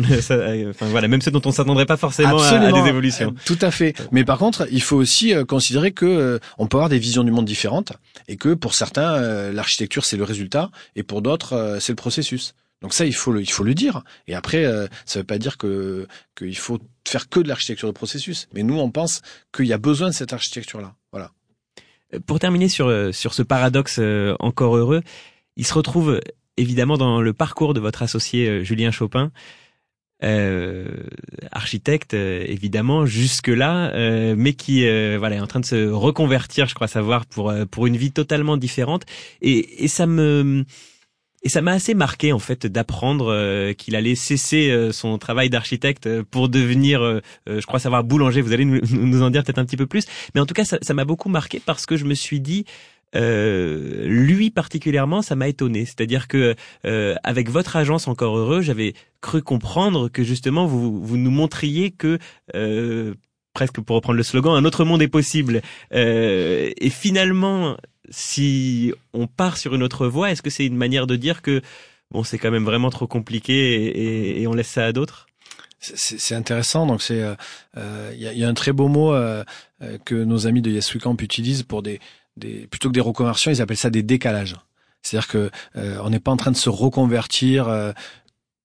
[0.71, 3.35] enfin voilà même ceux dont on s'attendrait pas forcément à, des évolutions.
[3.47, 3.97] Tout à fait.
[4.13, 7.47] Mais par contre il faut aussi considérer que on peut avoir des visions du monde
[7.47, 7.95] différentes
[8.29, 12.55] et que pour certains l'architecture c'est le résultat et pour d'autres, euh, c'est le processus.
[12.83, 14.03] Donc ça, il faut le, il faut le dire.
[14.27, 17.89] Et après, euh, ça ne veut pas dire que qu'il faut faire que de l'architecture
[17.89, 18.49] de processus.
[18.55, 19.23] Mais nous, on pense
[19.55, 20.95] qu'il y a besoin de cette architecture-là.
[21.13, 21.33] Voilà.
[22.27, 24.01] Pour terminer sur euh, sur ce paradoxe
[24.41, 25.03] encore heureux,
[25.57, 26.21] il se retrouve
[26.57, 29.31] évidemment dans le parcours de votre associé Julien Chopin.
[30.23, 30.85] Euh,
[31.51, 33.91] architecte évidemment jusque là
[34.37, 34.83] mais qui
[35.17, 38.59] voilà est en train de se reconvertir je crois savoir pour pour une vie totalement
[38.59, 39.07] différente
[39.41, 40.67] et, et ça me
[41.43, 45.49] et ça m'a assez marqué en fait d'apprendre euh, qu'il allait cesser euh, son travail
[45.49, 48.43] d'architecte euh, pour devenir, je crois savoir boulanger.
[48.43, 50.65] Vous allez nous, nous en dire peut-être un petit peu plus, mais en tout cas
[50.65, 52.65] ça m'a beaucoup marqué parce que je me suis dit,
[53.15, 55.85] lui particulièrement, ça m'a étonné.
[55.85, 56.55] C'est-à-dire que
[57.25, 62.19] avec votre agence encore heureux, j'avais cru comprendre que justement vous vous nous montriez que
[63.53, 65.63] presque pour reprendre le slogan, un autre monde est possible.
[65.93, 67.77] et finalement,
[68.11, 71.63] si on part sur une autre voie, est-ce que c'est une manière de dire que
[72.11, 75.27] bon, c'est quand même vraiment trop compliqué et, on laisse ça à d'autres?
[75.79, 76.87] C'est intéressant.
[76.87, 77.25] Donc c'est,
[77.77, 79.15] il y, a, y, a, un très beau mot
[80.05, 82.01] que nos amis de Yes Weekend utilisent pour des,
[82.71, 84.57] plutôt que des reconversions, ils appellent ça des décalages.
[85.01, 87.95] C'est-à-dire que on n'est pas en train de se reconvertir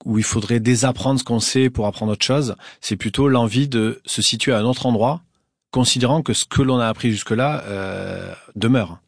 [0.06, 2.56] où il faudrait désapprendre ce qu'on sait pour apprendre autre chose.
[2.80, 5.22] C'est plutôt l'envie de se situer à un autre endroit,
[5.72, 9.00] considérant que ce que l'on a appris jusque-là euh, demeure.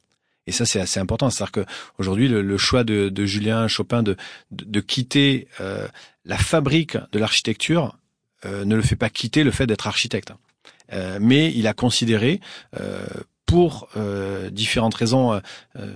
[0.47, 1.29] Et ça, c'est assez important.
[1.29, 1.65] C'est-à-dire que
[1.99, 4.15] aujourd'hui, le, choix de, Julien Chopin de,
[4.51, 5.87] de, quitter euh,
[6.25, 7.97] la fabrique de l'architecture
[8.45, 10.31] euh, ne le fait pas quitter le fait d'être architecte.
[10.93, 12.39] Euh, mais il a considéré
[13.47, 15.39] pour euh, différentes raisons euh,
[15.79, 15.87] euh,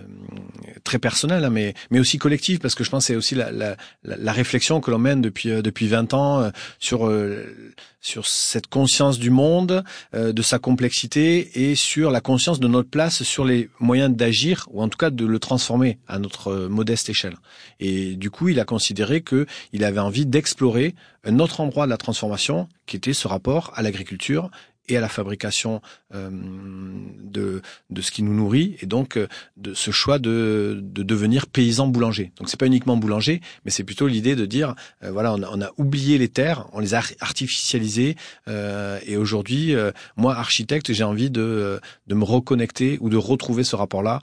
[0.86, 3.76] très personnelles, hein, mais mais aussi collectives, parce que je pense c'est aussi la, la,
[4.04, 6.49] la, réflexion que l'on mène depuis depuis 20 ans
[6.80, 7.12] sur
[7.99, 9.84] sur cette conscience du monde,
[10.14, 14.82] de sa complexité et sur la conscience de notre place, sur les moyens d'agir ou
[14.82, 17.36] en tout cas de le transformer à notre modeste échelle.
[17.82, 21.91] Et du coup, il a considéré que il avait envie d'explorer un autre endroit de
[21.91, 24.49] la transformation, qui était ce rapport à l'agriculture
[24.92, 25.82] et à la fabrication
[26.14, 31.04] euh, de, de ce qui nous nourrit et donc euh, de ce choix de, de
[31.04, 32.34] devenir paysan boulanger.
[32.38, 35.50] Donc c'est pas uniquement boulanger, mais c'est plutôt l'idée de dire euh, voilà on a,
[35.50, 38.16] on a, oublié les terres, on les a artificialisées
[38.48, 39.74] et aujourd'hui
[40.18, 44.22] moi architecte j'ai envie de, de me reconnecter ou de retrouver ce rapport-là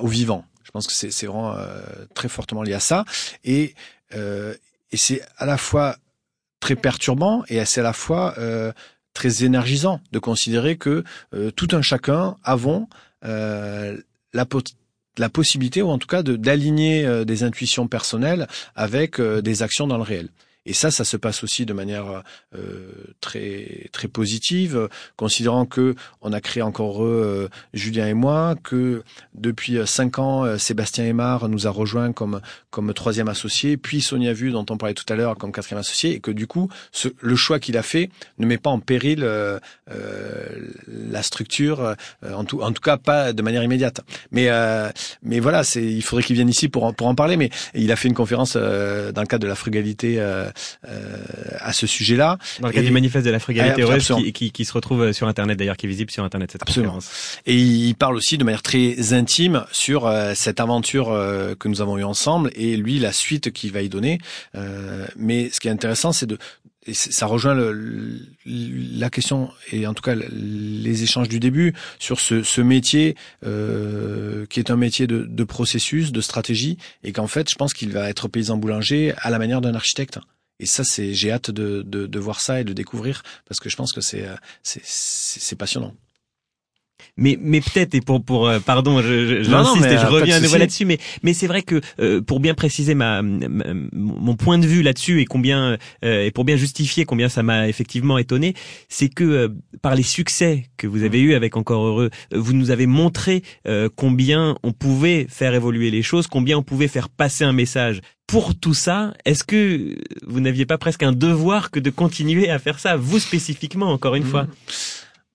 [0.00, 0.44] au vivant.
[0.64, 1.56] Je pense que c'est vraiment
[2.14, 3.04] très fortement lié à ça
[3.44, 3.74] et
[4.12, 5.96] et c'est à la fois
[6.60, 8.72] très perturbant et c'est à la fois euh,
[9.14, 11.02] très énergisant de considérer que
[11.34, 12.88] euh, tout un chacun avons
[13.24, 13.96] euh,
[14.32, 14.46] la,
[15.18, 18.46] la possibilité ou en tout cas d'aligner des intuitions personnelles
[18.76, 20.28] avec des actions dans le réel.
[20.70, 22.22] Et ça, ça se passe aussi de manière
[22.54, 29.02] euh, très très positive, considérant que on a créé encore euh, Julien et moi, que
[29.34, 32.40] depuis cinq ans, euh, Sébastien Aymar nous a rejoint comme
[32.70, 36.12] comme troisième associé, puis Sonia Vu dont on parlait tout à l'heure comme quatrième associé,
[36.12, 38.08] et que du coup, ce, le choix qu'il a fait
[38.38, 39.58] ne met pas en péril euh,
[40.86, 41.96] la structure,
[42.32, 44.02] en tout en tout cas pas de manière immédiate.
[44.30, 44.48] Mais
[45.24, 47.36] mais voilà, c'est il faudrait qu'il vienne ici pour en, pour en parler.
[47.36, 50.50] Mais il a fait une conférence dans le cadre de la frugalité euh,
[51.58, 52.38] à ce sujet-là.
[52.60, 55.28] Dans le cadre du manifeste de la frugalité heureuse qui, qui, qui, se retrouve sur
[55.28, 56.94] Internet d'ailleurs, qui est visible sur Internet cette absolument.
[56.94, 57.38] conférence.
[57.46, 61.80] Et il parle aussi de manière très intime sur euh, cette aventure euh, que nous
[61.80, 64.18] avons eue ensemble et lui la suite qu'il va y donner.
[65.16, 66.38] mais ce qui est intéressant, c'est de
[66.86, 72.20] et ça rejoint le, la question et en tout cas les échanges du début sur
[72.20, 77.26] ce, ce métier euh, qui est un métier de, de processus, de stratégie, et qu'en
[77.26, 80.18] fait, je pense qu'il va être paysan boulanger à la manière d'un architecte.
[80.60, 83.70] Et ça, c'est, j'ai hâte de, de, de, voir ça et de découvrir parce que
[83.70, 85.94] je pense que c'est, euh, c'est, c'est passionnant.
[87.20, 89.50] Mais, mais peut-être et pour pour euh, pardon, je, je,
[89.86, 90.86] et je reviens à nouveau là-dessus.
[90.86, 95.20] Mais mais c'est vrai que euh, pour bien préciser ma, mon point de vue là-dessus
[95.20, 98.54] et combien et pour bien justifier combien ça m'a effectivement étonné,
[98.88, 99.52] c'est que
[99.82, 103.42] par les succès que vous avez eu avec Encore Heureux, vous nous avez montré
[103.94, 108.00] combien on pouvait faire évoluer les choses, combien on pouvait faire passer un message.
[108.26, 112.60] Pour tout ça, est-ce que vous n'aviez pas presque un devoir que de continuer à
[112.60, 114.46] faire ça, vous spécifiquement, encore une fois?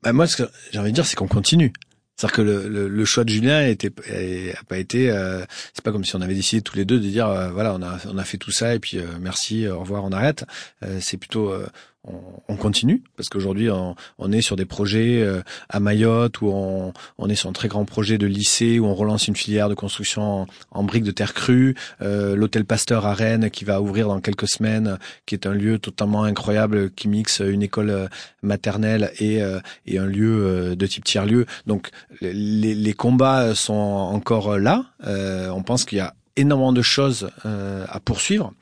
[0.06, 1.74] Bah Moi, ce que j'ai envie de dire, c'est qu'on continue.
[2.16, 3.92] C'est-à-dire que le, le, choix de Julien était,
[4.58, 5.10] a pas été.
[5.10, 5.44] Euh,
[5.74, 7.82] c'est pas comme si on avait décidé tous les deux de dire euh, voilà on
[7.82, 10.46] a on a fait tout ça et puis euh, merci au revoir on arrête.
[11.02, 11.54] c'est plutôt
[12.48, 17.36] on, continue parce qu'aujourd'hui on, est sur des projets euh, à Mayotte où on, est
[17.36, 20.84] sur un très grand projet de lycée où on relance une filière de construction en,
[20.84, 24.98] briques de terre crue, euh, l'hôtel Pasteur à Rennes qui va ouvrir dans quelques semaines,
[25.26, 28.08] qui est un lieu totalement incroyable qui mixe une école euh,
[28.42, 29.42] maternelle et,
[29.86, 31.46] et un lieu de type tiers lieu.
[31.66, 31.90] Donc
[32.22, 34.86] les, les combats sont encore là.
[35.04, 38.54] on pense qu'il y a énormément de choses à poursuivre,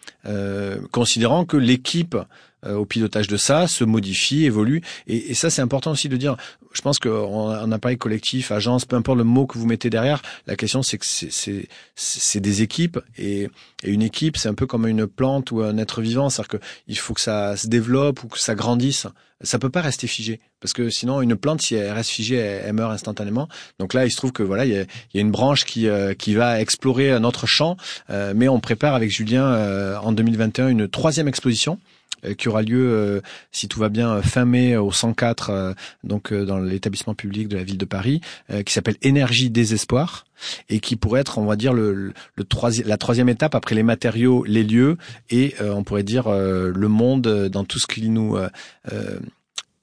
[0.92, 2.24] considérant que l'équipe euh,
[2.66, 4.82] au pilotage de ça, se modifie, évolue.
[5.08, 6.38] Et, et ça, c'est important aussi de dire.
[6.74, 10.56] Je pense qu'en appareil collectif, agence, peu importe le mot que vous mettez derrière, la
[10.56, 13.48] question c'est que c'est des équipes et,
[13.84, 16.98] et une équipe, c'est un peu comme une plante ou un être vivant, c'est-à-dire qu'il
[16.98, 19.08] faut que ça se développe ou que ça grandisse.
[19.42, 22.72] Ça peut pas rester figé parce que sinon une plante, si elle reste figée, elle,
[22.74, 23.50] meurt instantanément.
[23.78, 25.90] Donc là, il se trouve que voilà, il y a, y a une branche qui
[25.90, 27.76] euh, qui va explorer un autre champ,
[28.10, 32.03] euh, mais on prépare avec Julien en 2021 une troisième exposition euh,
[32.38, 33.22] qui aura lieu, euh,
[33.52, 37.64] si tout va bien, fin mai au 104, euh, donc dans l'établissement public de la
[37.64, 38.22] ville de Paris,
[38.66, 40.26] qui s'appelle Énergie Désespoir
[40.70, 43.84] et qui pourrait être, on va dire, le, le troisième, la troisième étape après les
[43.84, 44.98] matériaux, les lieux
[45.30, 48.38] et on pourrait dire le monde dans tout ce qui nous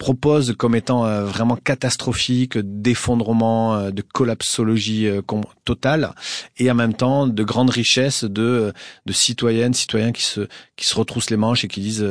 [0.00, 5.08] propose comme étant vraiment catastrophique, d'effondrement, de collapsologie
[5.64, 6.14] totale,
[6.56, 8.72] et en même temps de grandes richesses de,
[9.06, 12.06] de citoyennes, citoyens qui se qui se retroussent les manches et qui disent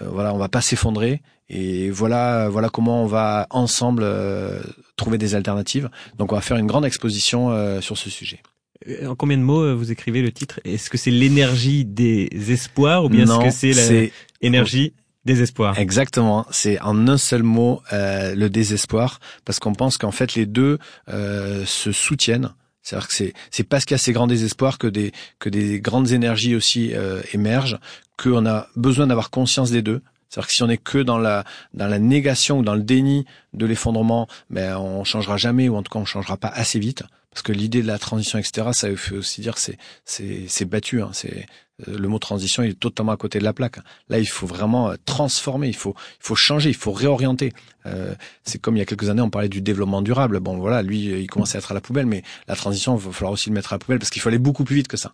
[0.00, 4.60] voilà on va pas s'effondrer et voilà, voilà comment on va ensemble euh,
[4.96, 5.88] trouver des alternatives.
[6.18, 8.40] Donc, on va faire une grande exposition euh, sur ce sujet.
[8.88, 10.60] Euh, en combien de mots vous écrivez le titre?
[10.64, 14.12] Est-ce que c'est l'énergie des espoirs ou bien est-ce que c'est
[14.42, 14.92] l'énergie
[15.26, 16.46] des espoirs Exactement.
[16.50, 21.92] C'est en un seul mot le désespoir parce qu'on pense qu'en fait les deux se
[21.92, 22.52] soutiennent.
[22.82, 25.80] C'est-à-dire que c'est c'est parce qu'il y a ces grands désespoirs que des que des
[25.80, 26.94] grandes énergies aussi
[27.32, 27.78] émergent,
[28.16, 31.44] qu'on a besoin d'avoir conscience des deux c'est-à-dire que si on est que dans la
[31.74, 33.24] dans la négation ou dans le déni
[33.54, 37.04] de l'effondrement, ben on changera jamais ou en tout cas on changera pas assez vite
[37.30, 38.68] parce que l'idée de la transition etc.
[38.72, 41.42] Ça veut aussi dire c'est c'est c'est battu, hein, c'est euh,
[41.86, 43.78] le mot transition il est totalement à côté de la plaque.
[44.08, 47.52] Là, il faut vraiment euh, transformer, il faut, il faut changer, il faut réorienter.
[47.84, 48.14] Euh,
[48.44, 50.40] c'est comme il y a quelques années, on parlait du développement durable.
[50.40, 53.12] Bon, voilà, lui, il commençait à être à la poubelle, mais la transition, il va
[53.12, 55.12] falloir aussi le mettre à la poubelle parce qu'il fallait beaucoup plus vite que ça.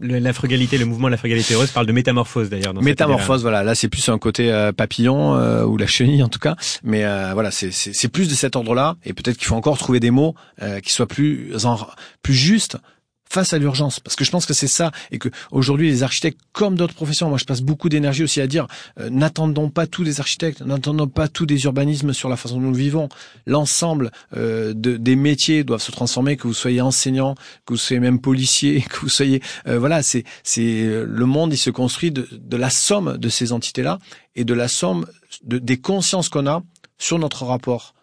[0.00, 2.74] la frugalité, le mouvement de la frugalité heureuse parle de métamorphose d'ailleurs.
[2.74, 3.62] Métamorphose, voilà.
[3.62, 7.02] Là, c'est plus un côté papillon ou la chenille en tout cas, mais
[7.32, 8.96] voilà, c'est plus de cet ordre-là.
[9.04, 10.34] Et peut-être qu'il faut encore trouver des mots
[10.82, 11.52] qui soient plus
[12.22, 12.78] plus justes
[13.32, 13.98] face à l'urgence.
[13.98, 17.30] Parce que je pense que c'est ça et que aujourd'hui les architectes comme d'autres professions
[17.30, 18.66] moi je passe beaucoup d'énergie aussi à dire
[19.00, 22.68] euh, n'attendons pas tous des architectes n'attendons pas tous des urbanismes sur la façon dont
[22.68, 23.08] nous vivons.
[23.46, 28.00] L'ensemble euh, de, des métiers doivent se transformer que vous soyez enseignant que vous soyez
[28.00, 32.28] même policier que vous soyez euh, voilà c'est c'est le monde il se construit de,
[32.30, 33.98] de la somme de ces entités là
[34.34, 35.06] et de la somme
[35.42, 36.62] de, des consciences qu'on a
[36.98, 37.94] sur notre rapport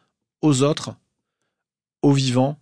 [0.41, 0.95] aux autres
[2.01, 2.57] aux vivants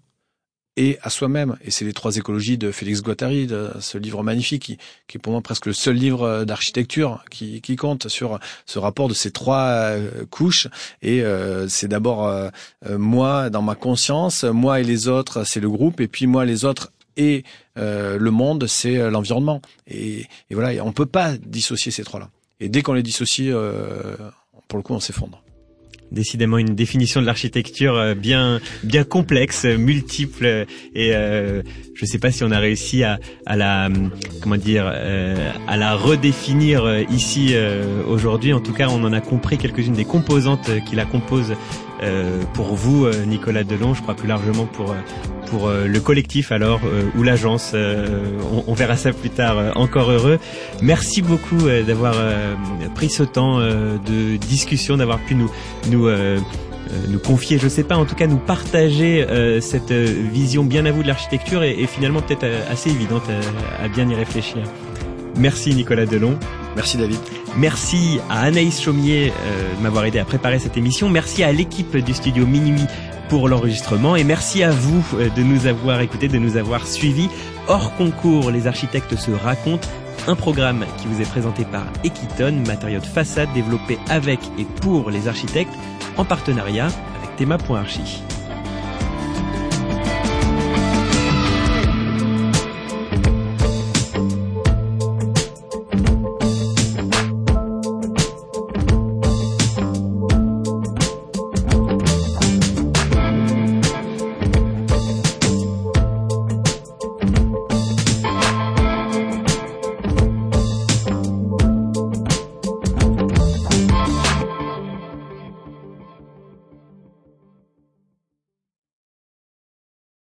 [0.77, 1.57] et à soi-même.
[1.65, 5.19] Et c'est les trois écologies de Félix Guattari, de ce livre magnifique qui, qui, est
[5.19, 9.13] pour moi presque le seul livre euh, d'architecture qui, qui, compte sur ce rapport de
[9.13, 10.67] ces trois euh, couches.
[11.01, 12.31] Et euh, c'est d'abord
[12.87, 16.63] moi dans ma conscience, moi et les autres, c'est le groupe, et puis moi les
[16.63, 17.43] autres et
[17.75, 19.61] le monde, c'est l'environnement.
[19.87, 22.29] Et, et, voilà, on peut pas dissocier ces trois-là.
[22.59, 23.51] Et dès qu'on les dissocie,
[24.67, 25.41] pour le coup, on s'effondre.
[26.11, 31.61] Décidément une définition de l'architecture euh, bien bien complexe, multiple et euh,
[31.95, 33.89] je ne sais pas si on a réussi à, à la
[34.41, 37.55] comment dire euh, à la redéfinir ici
[38.07, 38.53] aujourd'hui.
[38.53, 41.55] En tout cas, on en a compris quelques-unes des composantes qui la composent
[42.53, 43.93] pour vous, Nicolas Delon.
[43.93, 44.95] Je crois plus largement pour
[45.49, 47.71] pour euh, le collectif alors euh, ou l'agence.
[47.73, 48.37] Euh,
[48.67, 49.75] on, verra ça plus tard.
[49.75, 50.39] encore heureux.
[50.81, 52.15] Merci beaucoup d'avoir
[52.93, 55.49] pris ce temps de discussion, d'avoir pu nous
[55.89, 56.07] nous
[57.09, 59.25] nous confier, je sais pas, en tout cas nous partager
[59.61, 63.23] cette vision bien à vous de l'architecture et, finalement peut-être assez évidente
[63.81, 64.61] à, bien y réfléchir.
[65.37, 66.37] Merci Nicolas Delon.
[66.77, 67.17] Merci David.
[67.57, 69.33] Merci à Anaïs Chaumier
[69.77, 71.09] de m'avoir aidé à préparer cette émission.
[71.09, 72.85] Merci à l'équipe du studio Minuit
[73.29, 77.29] pour l'enregistrement et merci à vous euh, de nous avoir écoutés, de nous avoir suivis.
[77.67, 79.87] Hors concours, les architectes se racontent.
[80.27, 85.09] Un programme qui vous est présenté par Equiton, matériaux de façade développé avec et pour
[85.09, 85.73] les architectes
[86.17, 88.21] en partenariat avec Thema.archi.